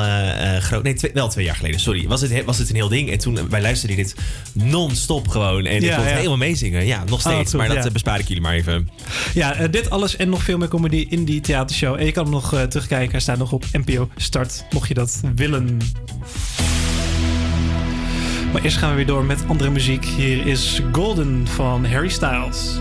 [0.60, 0.84] groot.
[0.84, 2.08] Nee, twee- wel twee jaar geleden, sorry.
[2.08, 3.12] Was dit, he- was dit een heel ding.
[3.12, 4.16] En toen, wij luisterden dit
[4.54, 5.66] non-stop gewoon.
[5.66, 6.16] En ik Ja, vond het ja.
[6.16, 6.86] helemaal meezingen.
[6.86, 7.50] Ja, nog Oh, steeds.
[7.50, 7.92] goed, maar dat ja.
[7.92, 8.90] bespaar ik jullie maar even.
[9.34, 11.96] Ja, dit alles en nog veel meer comedy in die theatershow.
[12.00, 13.12] En je kan hem nog terugkijken.
[13.12, 15.78] Hij staat nog op NPO Start, mocht je dat willen.
[18.52, 20.06] Maar eerst gaan we weer door met andere muziek.
[20.06, 22.80] Hier is Golden van Harry Styles.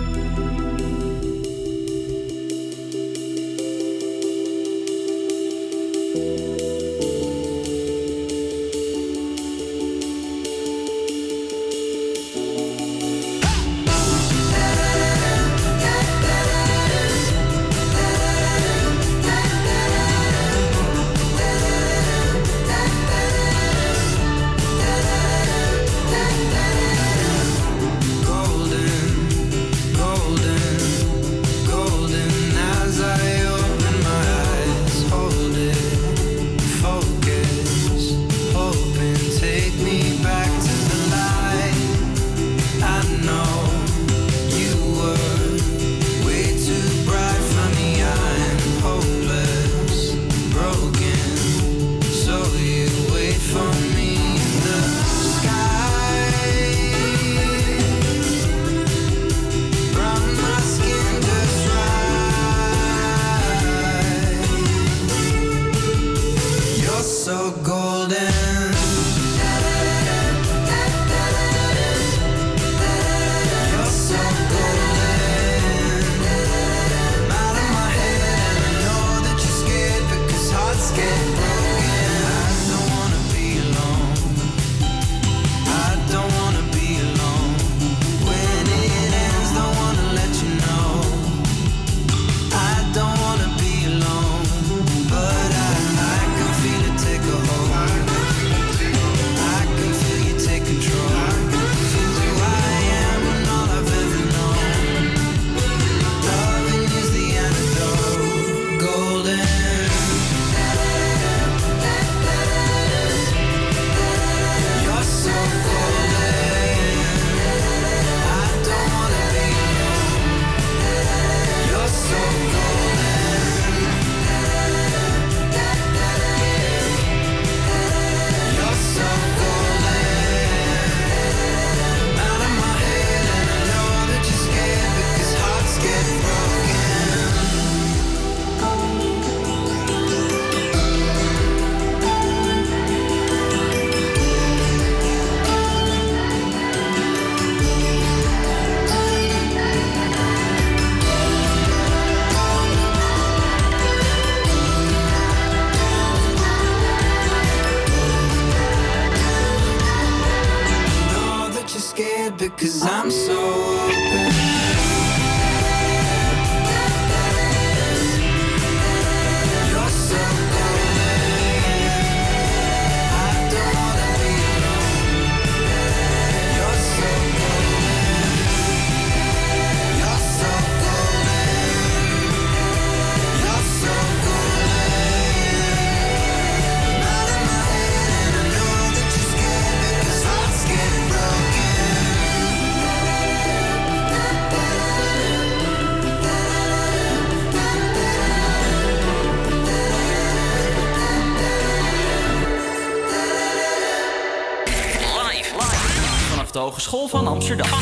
[206.78, 207.80] Hogeschool van Amsterdam.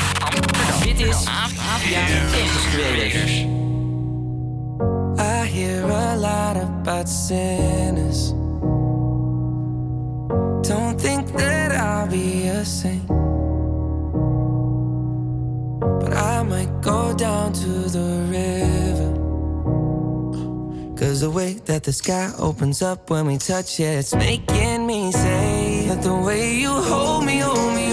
[0.83, 3.45] Dit is Campus Creators.
[5.17, 8.33] I hear a lot about sinners.
[10.69, 13.07] Don't think that I'll be a saint.
[16.01, 19.17] But I might go down to the river.
[20.97, 25.13] Cause the way that the sky opens up when we touch it, it's making me
[25.13, 27.86] say that the way you hold me, hold me,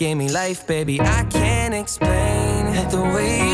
[0.00, 0.98] gave me life, baby.
[0.98, 2.72] I can't explain.
[2.88, 3.49] The way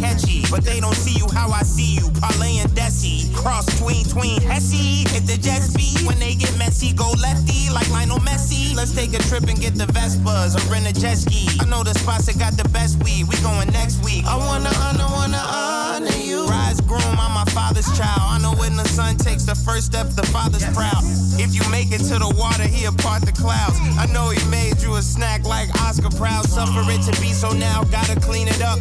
[0.00, 0.29] catchy.
[0.50, 3.32] But they don't see you how I see you, Parlay and Desi.
[3.34, 5.06] Cross tween, tween, Hesse.
[5.12, 8.74] Hit the jet speed, when they get messy, go lefty, like Lionel Messi.
[8.74, 11.46] Let's take a trip and get the Vespas or rent a jet ski.
[11.60, 14.26] I know the spots that got the best weed, we going next week.
[14.26, 16.46] I wanna honor, wanna honor you.
[16.46, 18.20] Rise groom, I'm my father's child.
[18.20, 21.02] I know when the son takes the first step, the father's proud.
[21.38, 23.78] If you make it to the water, he'll part the clouds.
[23.96, 26.44] I know he made you a snack like Oscar Proud.
[26.44, 28.78] Suffer it to be so now, gotta clean it up.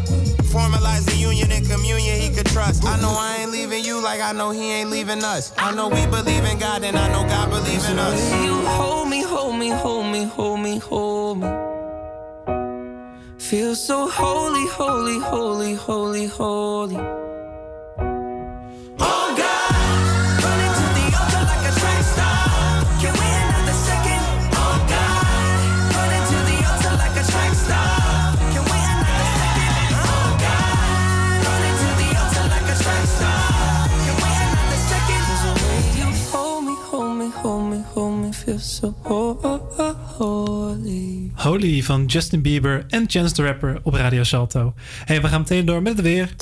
[0.51, 2.85] Formalize the union and communion he could trust.
[2.85, 5.53] I know I ain't leaving you like I know he ain't leaving us.
[5.57, 8.19] I know we believe in God and I know God believes in us.
[8.43, 11.47] You hold me, hold me, hold me, hold me, hold me.
[13.37, 17.28] Feel so holy, holy, holy, holy, holy.
[38.59, 38.95] So
[40.17, 41.31] holy.
[41.35, 44.73] Holy van Justin Bieber en Chance the Rapper op Radio Salto.
[45.05, 46.35] Hey, we gaan meteen door met het weer.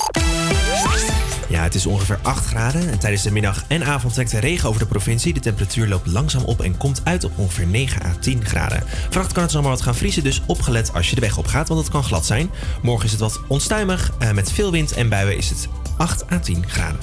[1.49, 4.69] Ja, het is ongeveer 8 graden en tijdens de middag en avond trekt de regen
[4.69, 5.33] over de provincie.
[5.33, 8.83] De temperatuur loopt langzaam op en komt uit op ongeveer 9 à 10 graden.
[9.09, 11.67] Vannacht kan het zomaar wat gaan vriezen, dus opgelet als je de weg op gaat,
[11.67, 12.49] want het kan glad zijn.
[12.81, 15.67] Morgen is het wat onstuimig, eh, met veel wind en buien is het
[15.97, 16.99] 8 à 10 graden.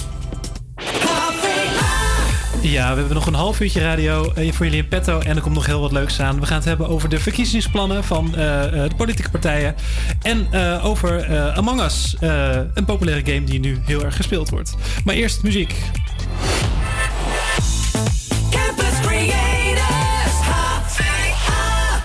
[2.71, 5.21] Ja, we hebben nog een half uurtje radio eh, voor jullie in petto.
[5.21, 6.41] En er komt nog heel wat leuks aan.
[6.41, 9.75] We gaan het hebben over de verkiezingsplannen van eh, eh, de politieke partijen.
[10.23, 12.17] En over Among Us,
[12.75, 14.75] een populaire game die nu heel erg gespeeld wordt.
[15.05, 15.75] Maar eerst muziek.
[18.51, 22.03] Campus Creators, HVA.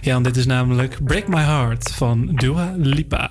[0.00, 3.30] Ja, en dit is namelijk Break My Heart van Dua Lipa.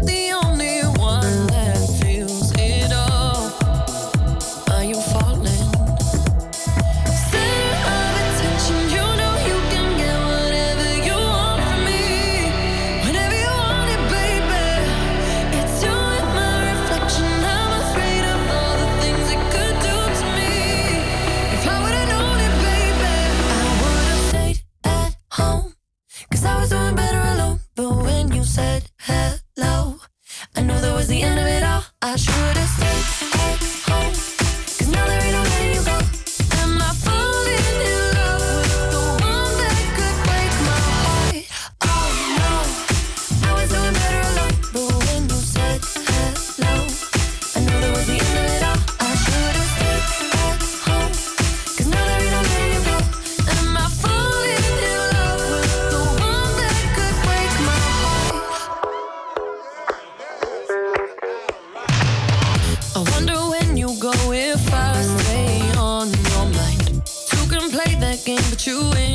[63.01, 67.01] I wonder when you go if I stay on your mind.
[67.49, 69.10] Can play that game, but you ain't.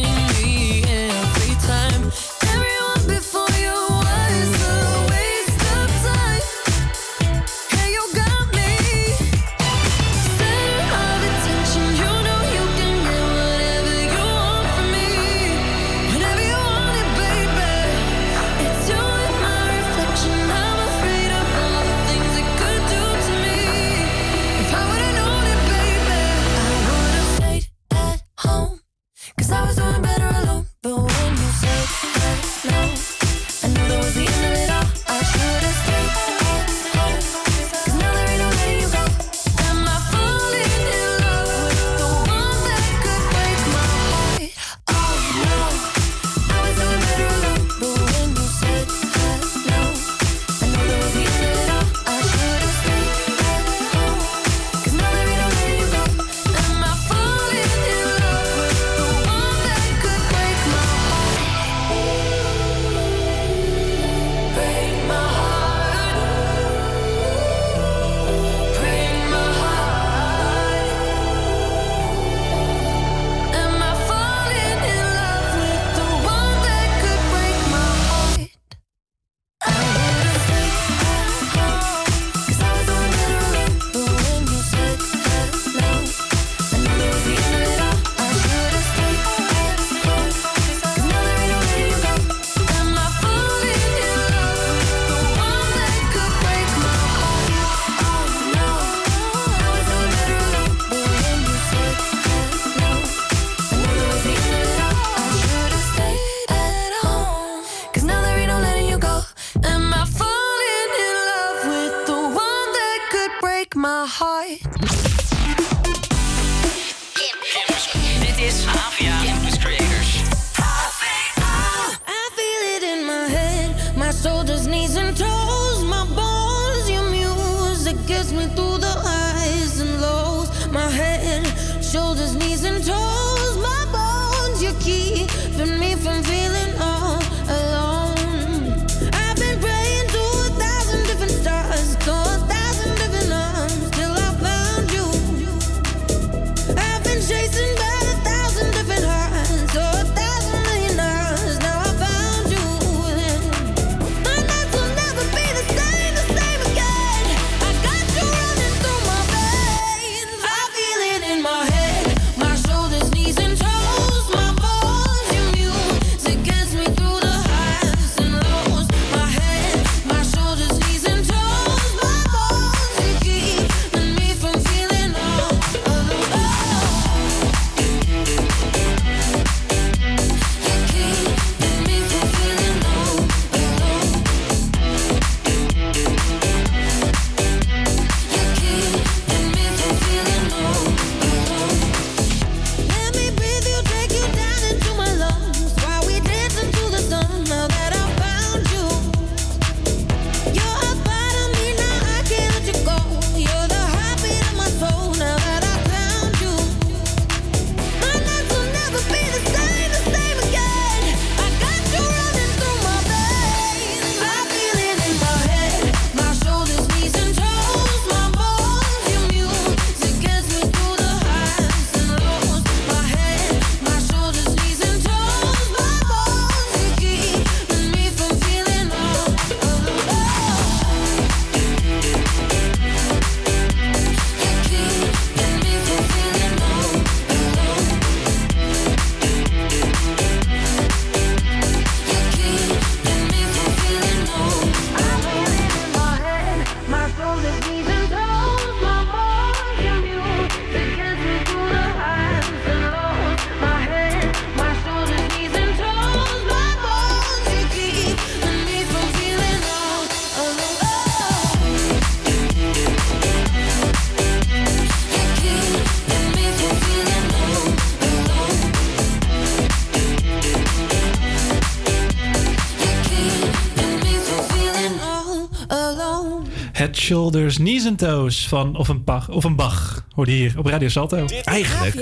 [278.45, 280.05] Van Of een, Bach, of een Bach.
[280.15, 281.25] Hoorde hier op Radio Salto.
[281.45, 281.95] Eigenlijk,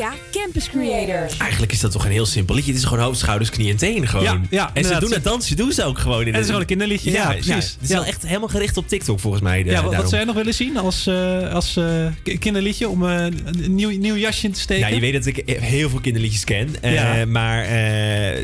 [0.45, 1.37] Campus Creators.
[1.37, 2.71] eigenlijk is dat toch een heel simpel liedje.
[2.73, 4.25] Het is gewoon hoofd, schouders, knie en teen gewoon.
[4.25, 6.21] Ja, ja, en ze doen het dansje, doen ze ook gewoon.
[6.27, 7.49] In het is gewoon een kinderliedje, ja, precies.
[7.55, 7.95] Het is Ja.
[7.95, 9.63] wel echt helemaal gericht op TikTok volgens mij.
[9.63, 13.25] de- Ja, wat, zou jij nog willen zien als, eh, als eh, kinderliedje om eh,
[13.25, 14.89] een nieuw, nieuw jasje in te steken?
[14.89, 16.69] Ja, je weet dat ik heel veel kinderliedjes ken.
[16.81, 17.25] eh, Ja.
[17.27, 18.41] Maar, eh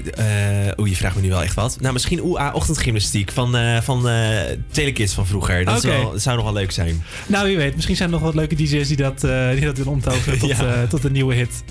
[0.68, 1.77] eh, oeh, je vraagt me nu wel echt wat.
[1.81, 4.28] Nou, misschien OEA ochtendgymnastiek van, eh van eh
[4.70, 5.64] Telekids van vroeger.
[5.64, 7.02] Dat, wel- dat zou nog wel leuk zijn.
[7.27, 7.74] Nou, wie weet.
[7.74, 10.48] Misschien zijn er nog wat leuke DJ's die dat, eh, die dat willen omtoveren tot,
[10.51, 10.64] Ja.
[10.82, 11.62] eh, tot een nieuwe hit.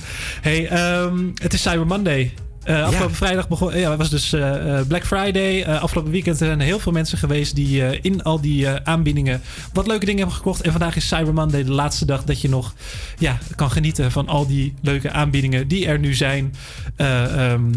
[0.41, 2.34] Hey, ehm, het is Cyber Monday.
[2.64, 5.66] Eh, afgelopen vrijdag begon, ja, het was dus eh, eh, Black Friday.
[5.66, 9.41] Afgelopen weekend zijn er heel veel mensen geweest die in al die aanbiedingen
[9.74, 10.62] wat leuke dingen hebben gekocht.
[10.62, 12.74] En vandaag is Cyber Monday de laatste dag dat je nog
[13.18, 16.54] ja, kan genieten van al die leuke aanbiedingen die er nu zijn.
[16.96, 17.72] Eh, ehm,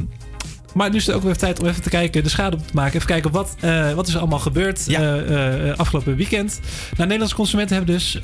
[0.74, 2.74] maar nu is het ook weer tijd om even te kijken, de schade op te
[2.74, 2.94] maken.
[2.94, 6.60] Even kijken wat, eh, wat is er allemaal gebeurd eh, eh, afgelopen weekend.
[6.90, 8.18] Nou, Nederlandse consumenten hebben dus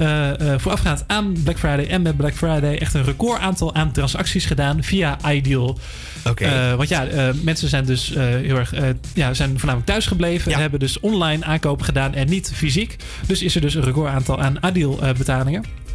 [0.56, 4.82] voorafgaand aan Black Friday en met Black Friday echt een record aantal aan transacties gedaan
[4.82, 5.78] via Ideal.
[6.24, 6.44] Oké.
[6.44, 7.06] Eh, want ja,
[7.42, 8.74] mensen zijn dus heel erg,
[9.14, 10.52] ja, zijn voornamelijk thuis gebleven.
[10.52, 12.96] En hebben dus online aankopen gedaan en niet fysiek.
[13.26, 15.87] Dus is er dus een record aantal aan Ideal betalingen.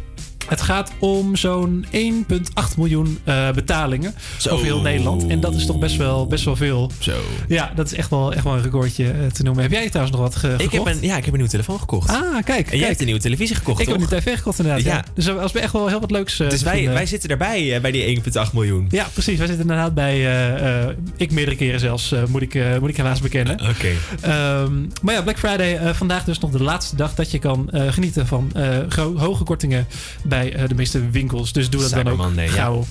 [0.48, 4.50] Het gaat om zo'n 1,8 miljoen eh, betalingen Zo.
[4.50, 5.26] over heel Nederland.
[5.26, 6.90] En dat is toch best wel, best wel veel.
[6.98, 7.12] Zo.
[7.48, 9.62] Ja, dat is echt wel, echt wel een recordje eh, te noemen.
[9.62, 10.90] Heb jij trouwens nog wat ge- Ik heb, gekocht?
[10.90, 12.08] een, ja, ik heb een nieuwe telefoon gekocht.
[12.10, 12.46] Ah, kijk.
[12.48, 12.80] En jij kijk.
[12.86, 14.84] hebt een nieuwe televisie gekocht, Ik heb een tv gekocht inderdaad.
[14.84, 14.94] Ja.
[14.94, 15.04] Ja.
[15.14, 16.40] Dus er was echt wel heel wat leuks.
[16.40, 16.92] eh, Dus wij, vinden.
[16.94, 18.86] wij zitten erbij eh, bij die 1,8 miljoen.
[18.90, 19.38] Ja, precies.
[19.38, 20.14] Wij zitten inderdaad bij.
[20.14, 23.60] eh, eh, ik meerdere keren zelfs, eh, moet, ik, eh, moet ik helaas bekennen.
[23.60, 23.88] Oké.
[24.20, 24.72] Ehm,
[25.02, 27.92] maar ja, Black Friday, eh, vandaag dus nog de laatste dag dat je kan eh,
[27.92, 28.78] genieten van eh,
[29.16, 29.86] hoge kortingen
[30.24, 31.52] bij eh, de meeste winkels.
[31.52, 32.50] Dus doe dat dan ook Monday, ja.
[32.50, 32.86] gauw.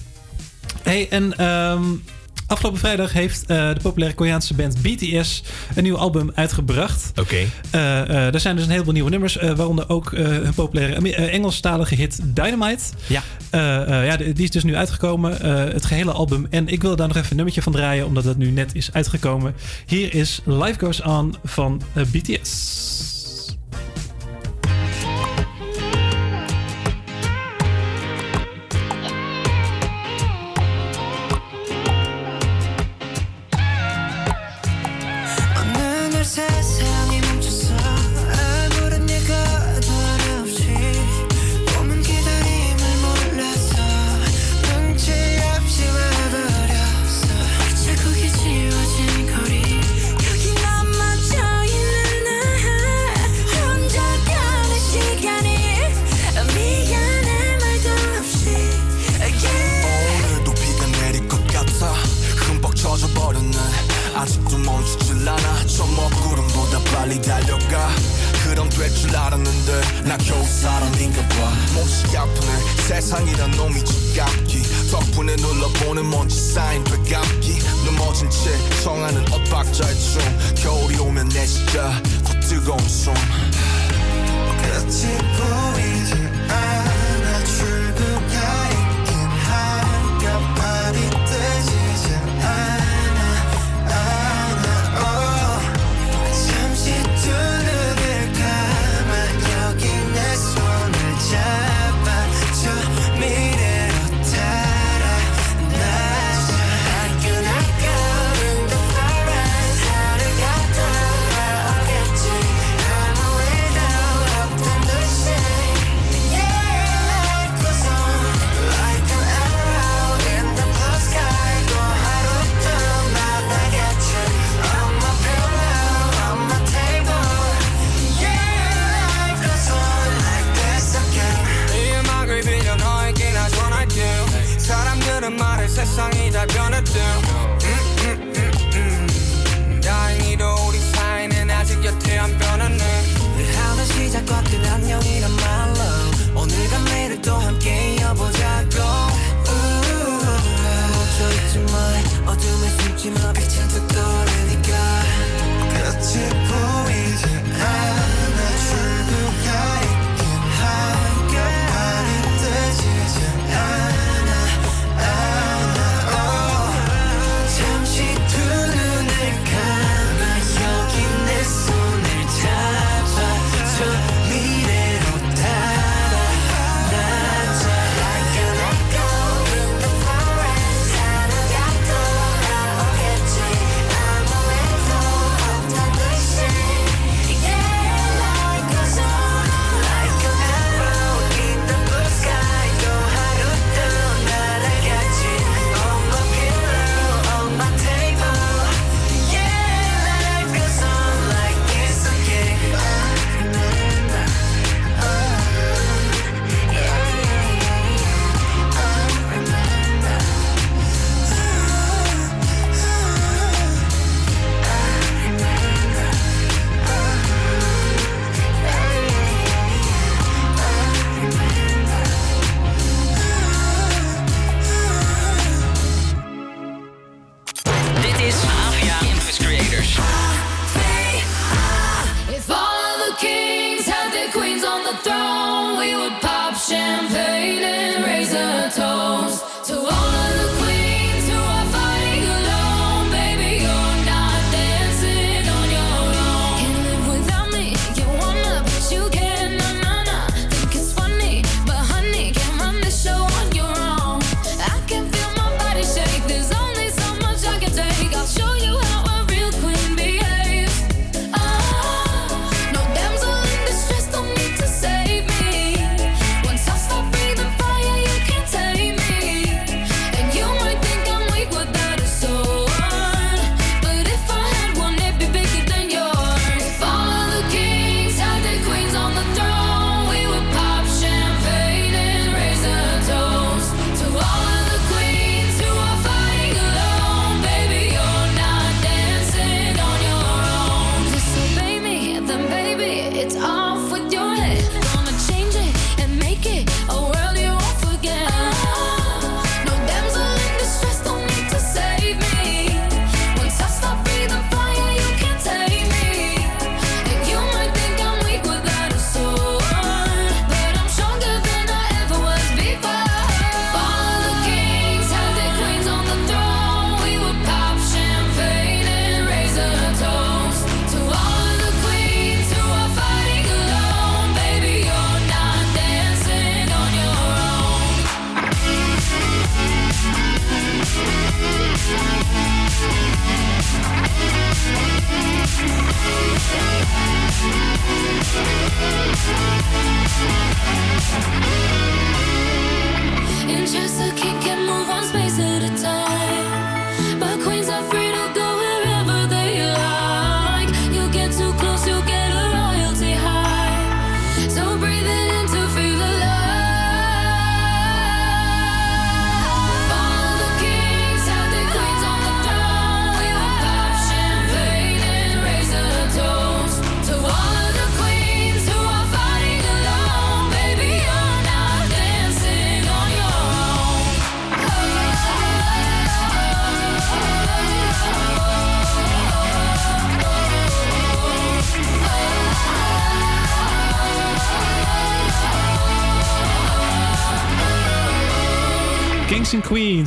[0.81, 1.83] Hey, en ehm,
[2.47, 5.43] afgelopen vrijdag heeft eh, de populaire Koreaanse band BTS
[5.75, 7.11] een nieuw album uitgebracht.
[7.19, 7.35] Oké.
[7.35, 11.95] Eh, eh, er zijn dus een heleboel nieuwe nummers, waaronder ook eh hun populaire Engelstalige
[11.95, 12.83] hit Dynamite.
[13.07, 13.23] Ja.
[13.53, 16.47] Eh, eh, ja, die is dus nu uitgekomen, eh, het gehele album.
[16.49, 18.89] En ik wil daar nog even een nummertje van draaien, omdat het nu net is
[18.93, 19.55] uitgekomen.
[19.85, 23.12] Hier is Life Goes On van BTS.
[76.03, 76.31] le monde,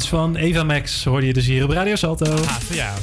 [0.05, 2.36] van Eva Max hoorde je dus hier op Radio Salto.
[2.70, 2.94] ja.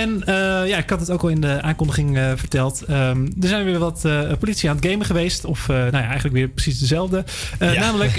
[0.00, 2.82] En eh, ja, ik had het ook al in de aankondiging eh, verteld.
[2.82, 5.44] Ehm, er zijn weer wat eh, politie aan het gamen geweest.
[5.44, 7.24] Of nou ja, eigenlijk weer precies dezelfde.
[7.58, 7.72] Ja.
[7.72, 8.14] Namelijk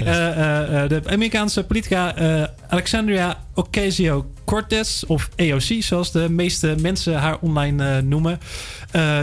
[0.94, 2.16] de Amerikaanse politica
[2.70, 8.40] Alexandria Ocasio-Cortez, of AOC, zoals de meeste mensen haar online noemen.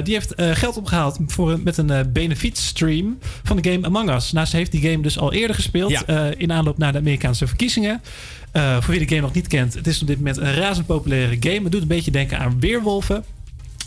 [0.02, 4.32] Die heeft geld opgehaald voor, met een benefietstream van de game Among Us.
[4.32, 6.30] Nou, ze heeft die game dus al eerder gespeeld Ja.
[6.36, 8.02] in aanloop naar de Amerikaanse verkiezingen.
[8.50, 10.86] Eh, voor wie de game nog niet kent, het is op dit moment een razend
[10.86, 11.62] populaire game.
[11.62, 13.24] Het doet een beetje denken aan weerwolven.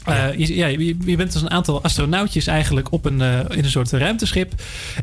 [0.03, 3.63] Eh, je, ja, je, je bent dus een aantal astronautjes eigenlijk op een, eh, in
[3.63, 4.53] een soort ruimteschip.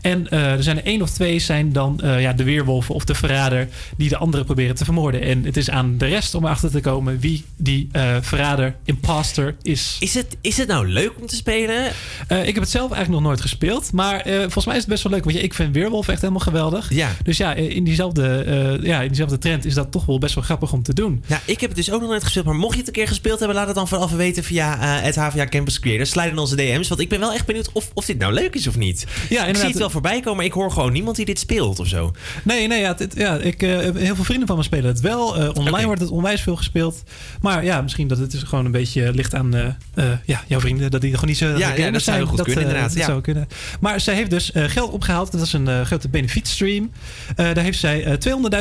[0.00, 3.14] En eh, er zijn er één of twee zijn dan ja, de weerwolven of de
[3.14, 5.22] verrader die de anderen proberen te vermoorden.
[5.22, 7.88] En het is aan de rest om erachter te komen wie die
[8.20, 9.96] verrader, imposter is.
[10.00, 11.84] Is het, is het nou leuk om te spelen?
[12.28, 13.92] Ik heb het zelf eigenlijk nog nooit gespeeld.
[13.92, 15.24] Maar volgens mij is het best wel leuk.
[15.24, 16.92] Want ja, ik vind Weerwolf echt helemaal geweldig.
[16.92, 17.10] Ja.
[17.22, 20.72] Dus ja, in diezelfde, ja, in diezelfde trend is dat toch wel best wel grappig
[20.72, 21.24] om te doen.
[21.26, 22.46] Ja, ik heb het dus ook nog nooit gespeeld.
[22.46, 24.87] Maar mocht je het een keer gespeeld hebben, laat het dan vooral even weten via
[24.88, 26.10] het HVA Campus Creators.
[26.10, 26.88] Slide in onze DM's.
[26.88, 29.06] Want ik ben wel echt benieuwd of, of dit nou leuk is of niet.
[29.28, 31.86] ik zie het wel voorbij komen, maar ik hoor gewoon niemand die dit speelt of
[31.86, 32.12] zo.
[32.42, 35.36] Nee, nee ja, ja, ik, eh, heb heel veel vrienden van me spelen het wel.
[35.36, 37.02] Eh, online wordt het onwijs veel gespeeld.
[37.40, 40.60] Maar ja, misschien dat het dus gewoon een beetje ligt aan eh, eh, ja, jouw
[40.60, 40.90] vrienden.
[40.90, 42.28] Dat die gewoon niet zo ja, gamers dat zou zijn.
[42.28, 43.04] goed kunnen, eh, inderdaad, Dat ja.
[43.04, 43.48] zou kunnen.
[43.80, 45.30] Maar zij heeft dus eh, geld opgehaald.
[45.32, 46.90] Dat was een eh, grote benefietstream.
[47.36, 48.12] Eh daar heeft zij eh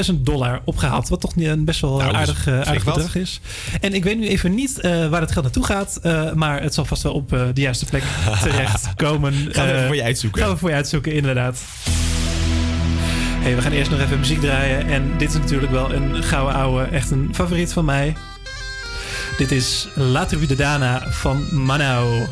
[0.10, 1.10] 200.000 dollar opgehaald.
[1.10, 3.40] Wat toch niet een best wel Nou, eh, is aardig, eh, aardig bedrag is.
[3.82, 6.00] En ik weet nu even niet eh, waar het geld naartoe gaat.
[6.26, 8.04] Eh, maar het zal vast wel op eh, de juiste plek
[8.44, 9.34] terecht komen.
[9.34, 10.42] Gaan we Eh, even voor je uitzoeken.
[10.42, 11.62] Gaan we voor je uitzoeken, inderdaad.
[13.40, 14.88] Hey, we gaan eerst nog even muziek draaien.
[14.88, 16.84] En dit is natuurlijk wel een gouden ouwe.
[16.84, 18.16] Echt een favoriet van mij.
[19.38, 22.26] Dit is La Tribu de Dana van Manau.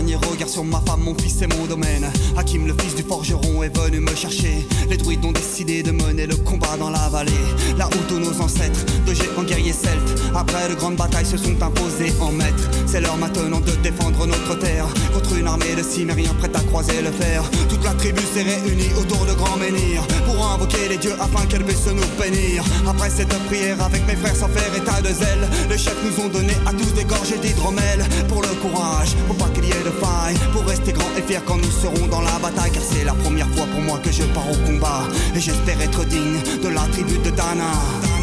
[0.00, 2.10] dernier sur ma femme, mon fils et mon domaine.
[2.36, 4.66] Hakim, le fils du forgeron, est venu me chercher.
[4.88, 7.30] Les druides ont décidé de mener le combat dans la vallée.
[7.78, 11.62] Là où tous nos ancêtres, de géants guerriers celtes, après de grandes batailles, se sont
[11.62, 12.68] imposés en maîtres.
[12.86, 17.00] C'est l'heure maintenant de défendre notre terre contre une armée de cimériens prête à croiser
[17.02, 17.42] le fer.
[17.68, 21.46] Tout toute la tribu s'est réunie autour de grands menhirs pour invoquer les dieux afin
[21.46, 22.62] qu'elle puisse nous bénir.
[22.86, 26.28] Après cette prière avec mes frères sans faire état de zèle, les chefs nous ont
[26.28, 29.90] donné à tous des gorgées d'hydromel pour le courage, pour pas qu'il y ait de
[29.90, 32.72] faille, pour rester grand et fier quand nous serons dans la bataille.
[32.72, 35.02] Car c'est la première fois pour moi que je pars au combat
[35.34, 38.19] et j'espère être digne de la tribu de Dana.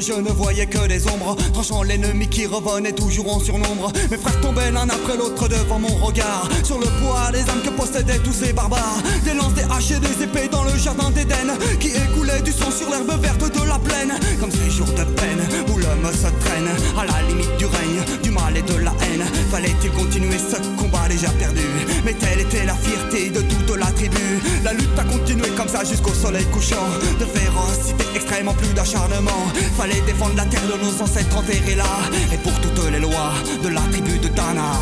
[0.00, 3.92] Je ne voyais que des ombres, tranchant l'ennemi qui revenait toujours en surnombre.
[4.10, 7.70] Mes frères tombaient l'un après l'autre devant mon regard, sur le poids des âmes que
[7.70, 9.02] possédaient tous ces barbares.
[9.24, 12.70] Des lances, des haches et des épées dans le jardin d'Éden, qui écoulaient du sang
[12.70, 14.12] sur l'herbe verte de la plaine.
[14.40, 18.30] Comme ces jours de peine où l'homme se traîne à la limite du règne, du
[18.30, 19.24] mal et de la haine.
[19.50, 21.66] Fallait-il continuer ce combat déjà perdu?
[22.04, 24.40] Mais telle était la fierté de toute la tribu.
[24.64, 26.88] La lutte a continué comme ça jusqu'au soleil couchant.
[27.18, 29.44] De férocité extrême en plus d'acharnement.
[30.06, 31.84] Défendre la terre de nos ancêtres enterrés là.
[32.32, 34.72] Et pour toutes les lois de la tribu de Dana.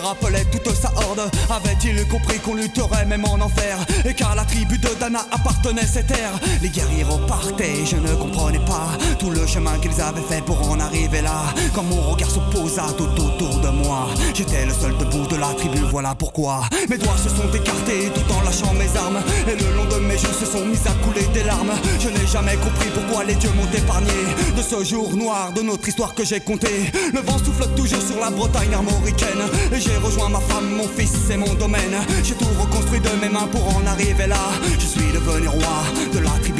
[0.00, 1.30] Rappelait toute sa horde.
[1.50, 3.78] Avait-il compris qu'on lutterait même en enfer?
[4.04, 7.84] Et car la tribu de Dana appartenait à ces terres, les guerriers repartaient.
[7.84, 11.42] Je ne comprenais pas tout le chemin qu'ils avaient fait pour en arriver là.
[11.74, 15.48] Quand mon regard se posa tout autour de moi, j'étais le seul debout de la
[15.54, 15.78] tribu.
[15.90, 19.20] Voilà pourquoi mes doigts se sont écartés tout en lâchant mes armes.
[19.46, 21.72] Et le long de mes joues se sont mis à couler des larmes.
[22.00, 24.12] Je n'ai jamais compris pourquoi les dieux m'ont épargné
[24.56, 26.90] de ce jour noir de notre histoire que j'ai compté.
[27.12, 29.42] Le vent souffle toujours sur la Bretagne armoricaine.
[29.72, 31.96] Et j'ai rejoint ma femme, mon fils et mon domaine.
[32.24, 34.44] J'ai tout reconstruit de mes mains pour en arriver là.
[34.78, 35.78] Je suis devenu roi
[36.12, 36.59] de la tribu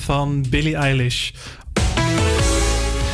[0.00, 1.30] Van Billie Eilish.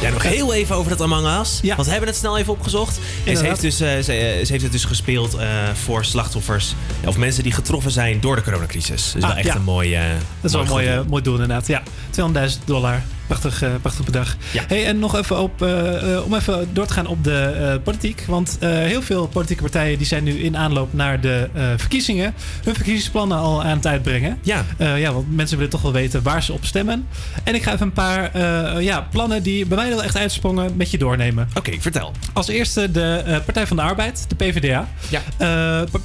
[0.03, 1.61] Ja, nog heel even over dat Among Us.
[1.63, 2.99] Want we hebben het snel even opgezocht.
[3.25, 5.49] En ze heeft, dus, eh, ze, eh, ze heeft het dus gespeeld eh,
[5.85, 6.75] voor slachtoffers.
[7.05, 9.13] Of mensen die getroffen zijn door de coronacrisis.
[9.13, 9.55] Dus Ah, wel echt ja.
[9.55, 10.01] een mooi Dat
[10.43, 11.67] is wel een mooi mooi doel inderdaad.
[11.67, 13.03] Ja, 200.000 dollar.
[13.27, 14.37] Prachtig, eh, prachtig bedrag.
[14.67, 18.25] Hey, en nog even op, eh, eh, om even door te gaan op de politiek.
[18.27, 22.35] Want heel veel politieke partijen die zijn nu in aanloop naar de verkiezingen
[22.65, 24.39] hun verkiezingsplannen al aan het uitbrengen.
[24.43, 24.65] Ja.
[24.79, 27.07] ja, want mensen willen toch wel weten waar ze op stemmen.
[27.45, 28.43] En ik ga even een paar
[28.83, 31.49] ja, plannen die bij mij wel echt uitsprongen met je doornemen.
[31.55, 32.13] Oké, vertel.
[32.33, 34.89] Als eerste de Partij van de Arbeid, de PvdA.
[35.09, 35.23] Ja.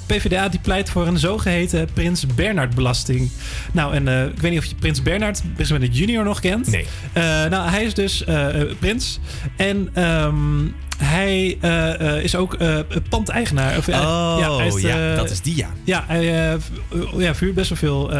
[0.05, 3.29] PvdA die pleit voor een zogeheten Prins Bernhard belasting.
[3.71, 6.71] Nou, en ik weet niet of je Prins Bernhard, Prins Bernhard junior nog kent.
[6.71, 6.85] Nee.
[7.13, 9.19] Eh, nou, hij is dus eh, eh, prins.
[9.55, 10.65] En ehm,
[11.03, 12.77] hij eh, eh, is ook eh
[13.09, 13.77] pandeigenaar.
[13.77, 15.69] Of, Oh, hij is, ja, dat is die, ja.
[15.83, 16.25] Ja, hij
[17.17, 18.11] ja, vuurt best wel veel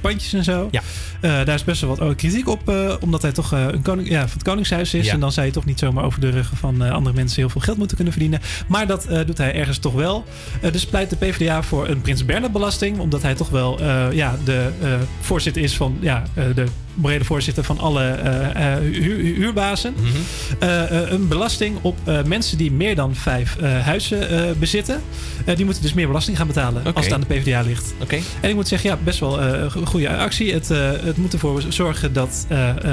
[0.00, 0.68] pandjes en zo.
[0.70, 0.82] Ja.
[1.20, 4.30] Daar is best wel wat oh, kritiek op, omdat hij toch een koning, ja, van
[4.32, 5.06] het Koningshuis is.
[5.06, 5.12] Ja.
[5.12, 7.60] En dan zou je toch niet zomaar over de ruggen van andere mensen heel veel
[7.60, 8.40] geld moeten kunnen verdienen.
[8.68, 10.24] Maar dat doet hij ergens toch wel.
[10.72, 13.82] Dus pleit de PvdA voor een Prins Bernhard belasting, omdat hij toch wel
[14.12, 14.68] ja, de
[15.20, 16.22] voorzitter is van ja,
[16.54, 16.64] de
[16.94, 18.18] morele voorzitter van alle
[18.82, 19.94] huur- huurbazen.
[19.96, 20.70] Mhm.
[21.12, 25.02] Een belasting op eh, mensen die meer dan vijf eh, huizen eh, bezitten.
[25.56, 27.94] Die moeten dus meer belasting gaan betalen als het aan de PvdA ligt.
[28.02, 28.18] Oké.
[28.40, 30.52] En ik moet zeggen, ja, best wel een goede actie.
[30.52, 30.68] Het,
[31.04, 32.46] het moet ervoor zorgen dat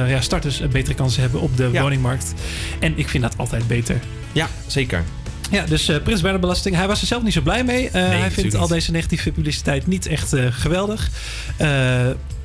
[0.07, 1.81] ja, starters een betere kansen hebben op de Ja.
[1.81, 2.33] woningmarkt.
[2.79, 3.99] En ik vind dat altijd beter.
[4.31, 5.03] Ja, zeker.
[5.51, 6.75] Ja, dus eh, Prins belasting.
[6.75, 7.89] Hij was er zelf niet zo blij mee.
[7.91, 11.09] Hij vindt al deze negatieve publiciteit niet echt geweldig.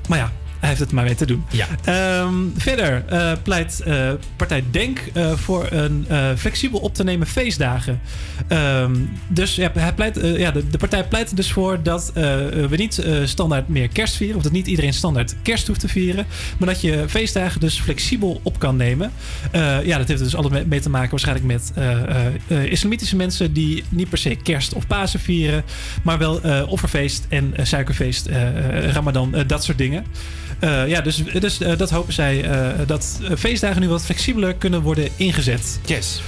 [0.08, 1.44] Maar ja, hij heeft het maar weer te doen.
[1.50, 1.66] Ja.
[1.84, 6.06] Ehm, verder eh, pleit eh, partij Denk eh, voor een
[6.36, 8.00] flexibel op te nemen feestdagen.
[8.48, 8.94] Ehm,
[9.28, 13.04] dus ja, hij pleit, ja, de, de partij pleit er dus voor dat we niet
[13.24, 14.36] standaard meer kerst vieren.
[14.36, 16.26] Of dat niet iedereen standaard kerst hoeft te vieren.
[16.58, 19.12] Maar dat je feestdagen dus flexibel op kan nemen.
[19.84, 21.72] Ja, dat heeft dus alles mee, mee te maken waarschijnlijk met
[22.70, 25.64] islamitische mensen die niet per se kerst of Pasen vieren.
[26.02, 28.28] Maar wel offerfeest en suikerfeest,
[28.92, 30.04] Ramadan, dat soort dingen.
[30.60, 34.80] Eh, ja, dus, dus eh, dat hopen zij eh, dat feestdagen nu wat flexibeler kunnen
[34.80, 35.80] worden ingezet.
[35.84, 36.22] Yes.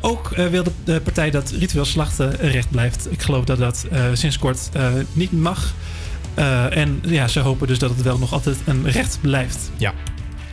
[0.00, 3.12] Ook wil de, de partij dat ritueel slachten recht blijft.
[3.12, 4.70] Ik geloof dat dat sinds kort
[5.12, 5.74] niet mag.
[6.70, 9.70] En ja, ze hopen dus dat het wel nog altijd een recht blijft.
[9.76, 9.94] Ja.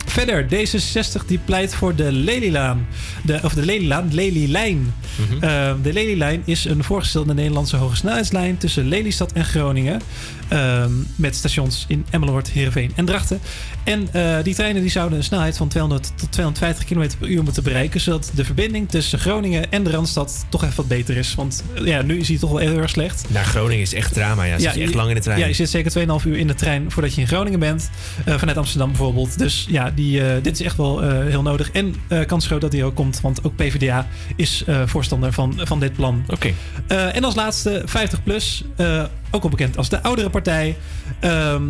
[0.06, 2.86] Verder, D66 die pleit voor de Lelylaan.
[3.22, 4.94] De, of de Lelylaan, Lelylijn.
[5.40, 10.00] Eh, de Lelylijn is een voorgestelde Nederlandse hogesnelheidslijn tussen Lelystad en Groningen.
[10.48, 13.40] Ehm, met stations in Emmeloord, Heerenveen en Drachten.
[13.84, 17.42] En eh, die treinen die zouden een snelheid van 200 tot 250 km per uur
[17.42, 18.00] moeten bereiken.
[18.00, 21.34] Zodat de verbinding tussen Groningen en de Randstad toch even wat beter is.
[21.34, 23.24] Want eh, ja, nu is die toch wel heel erg slecht.
[23.28, 24.44] Naar Groningen is echt drama.
[24.44, 25.38] Ja, zit je echt lang in de trein.
[25.38, 27.90] Ja, je zit zeker 2,5 uur in de trein voordat je in Groningen bent.
[28.24, 29.38] Eh, vanuit Amsterdam bijvoorbeeld.
[29.38, 31.70] Dus ja, die, dit is echt wel heel nodig.
[31.70, 31.94] En
[32.26, 33.20] kans groot dat die ook komt.
[33.20, 34.06] Want ook PvdA
[34.36, 36.24] is voorstander van, van dit plan.
[36.28, 36.52] Oké.
[36.86, 38.66] En als laatste 50PLUS.
[38.76, 39.04] eh
[39.34, 40.76] ook al bekend als de oudere partij.
[41.20, 41.62] ehm,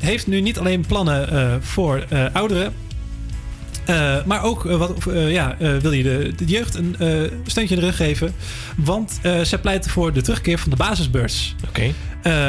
[0.00, 2.72] heeft nu niet alleen plannen eh, voor eh, ouderen.
[3.84, 4.94] Eh, maar ook wat,
[5.28, 6.96] ja, wil je de, de jeugd een
[7.46, 8.34] steuntje in de rug geven.
[8.76, 11.54] Want zij pleiten voor de terugkeer van de basisbeurs.
[11.68, 11.92] Oké.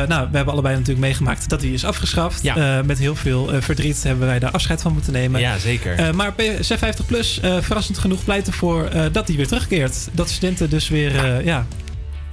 [0.08, 2.44] Nou, we hebben allebei natuurlijk meegemaakt dat die is afgeschaft.
[2.44, 2.82] Ja.
[2.86, 5.42] Met heel veel verdriet hebben wij daar afscheid van moeten nemen.
[5.42, 6.16] Ja, zeker.
[6.16, 10.08] Maar C50 Plus, verrassend genoeg, pleit ervoor dat die weer terugkeert.
[10.12, 11.66] Dat studenten dus weer, ja...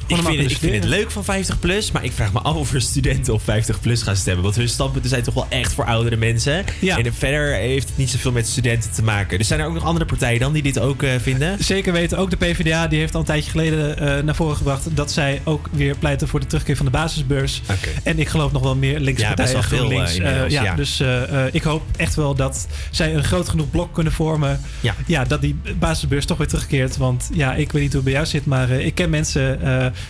[0.09, 2.39] Ik vind, het, ik vind kunnen het leuk van 50 plus, maar ik vraag me
[2.41, 4.43] af of er studenten op 50 plus gaan stemmen.
[4.43, 6.65] Want hun standpunten zijn toch wel echt voor oudere mensen.
[6.81, 6.99] Ja.
[6.99, 9.39] En verder heeft het niet zoveel met studenten te maken.
[9.39, 11.65] Dus zijn er ook nog andere partijen dan die dit ook eh, vinden?
[11.65, 12.19] Zeker weten.
[12.19, 15.41] Ook de PvdA die heeft al een tijdje geleden eh, naar voren gebracht dat zij
[15.45, 17.63] ook weer pleiten voor de terugkeer van de basisbeurs.
[18.03, 20.19] En ik geloof nog wel meer linkse Ja, veel, GroenLinks.
[20.19, 20.75] eh, ja, ja.
[20.75, 21.03] Dus
[21.53, 24.61] ik hoop echt wel dat zij een groot genoeg blok kunnen vormen.
[25.07, 25.25] Ja.
[25.25, 26.97] dat die basisbeurs toch weer terugkeert.
[26.97, 29.61] Want ja, ik weet niet hoe het bij jou zit, maar ik ken mensen.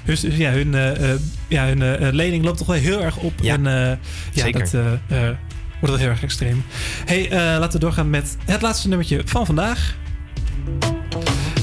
[0.07, 3.17] Eh, hun, ja, hun, eh, eh, ja, hun eh, lening loopt toch wel heel erg
[3.17, 3.33] op.
[3.41, 3.73] Ja, en eh,
[4.33, 4.61] ja, zeker.
[4.61, 4.71] dat
[5.81, 6.65] wordt wel heel erg extreem.
[7.05, 9.97] Hey, eh, laten we doorgaan met het laatste nummertje van vandaag.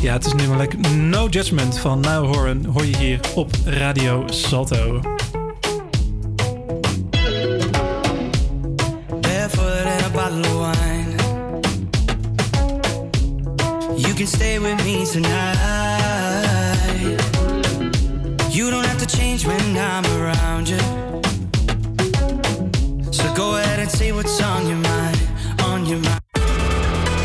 [0.02, 2.65] Ja, het is namelijk No Judgment van Now Horan.
[2.65, 5.02] Hoor je hier op Radio Salto.
[9.22, 11.18] barefoot and a bottle of wine.
[13.97, 15.74] You can stay with me tonight.
[18.56, 21.05] You don't have to change when I'm around you.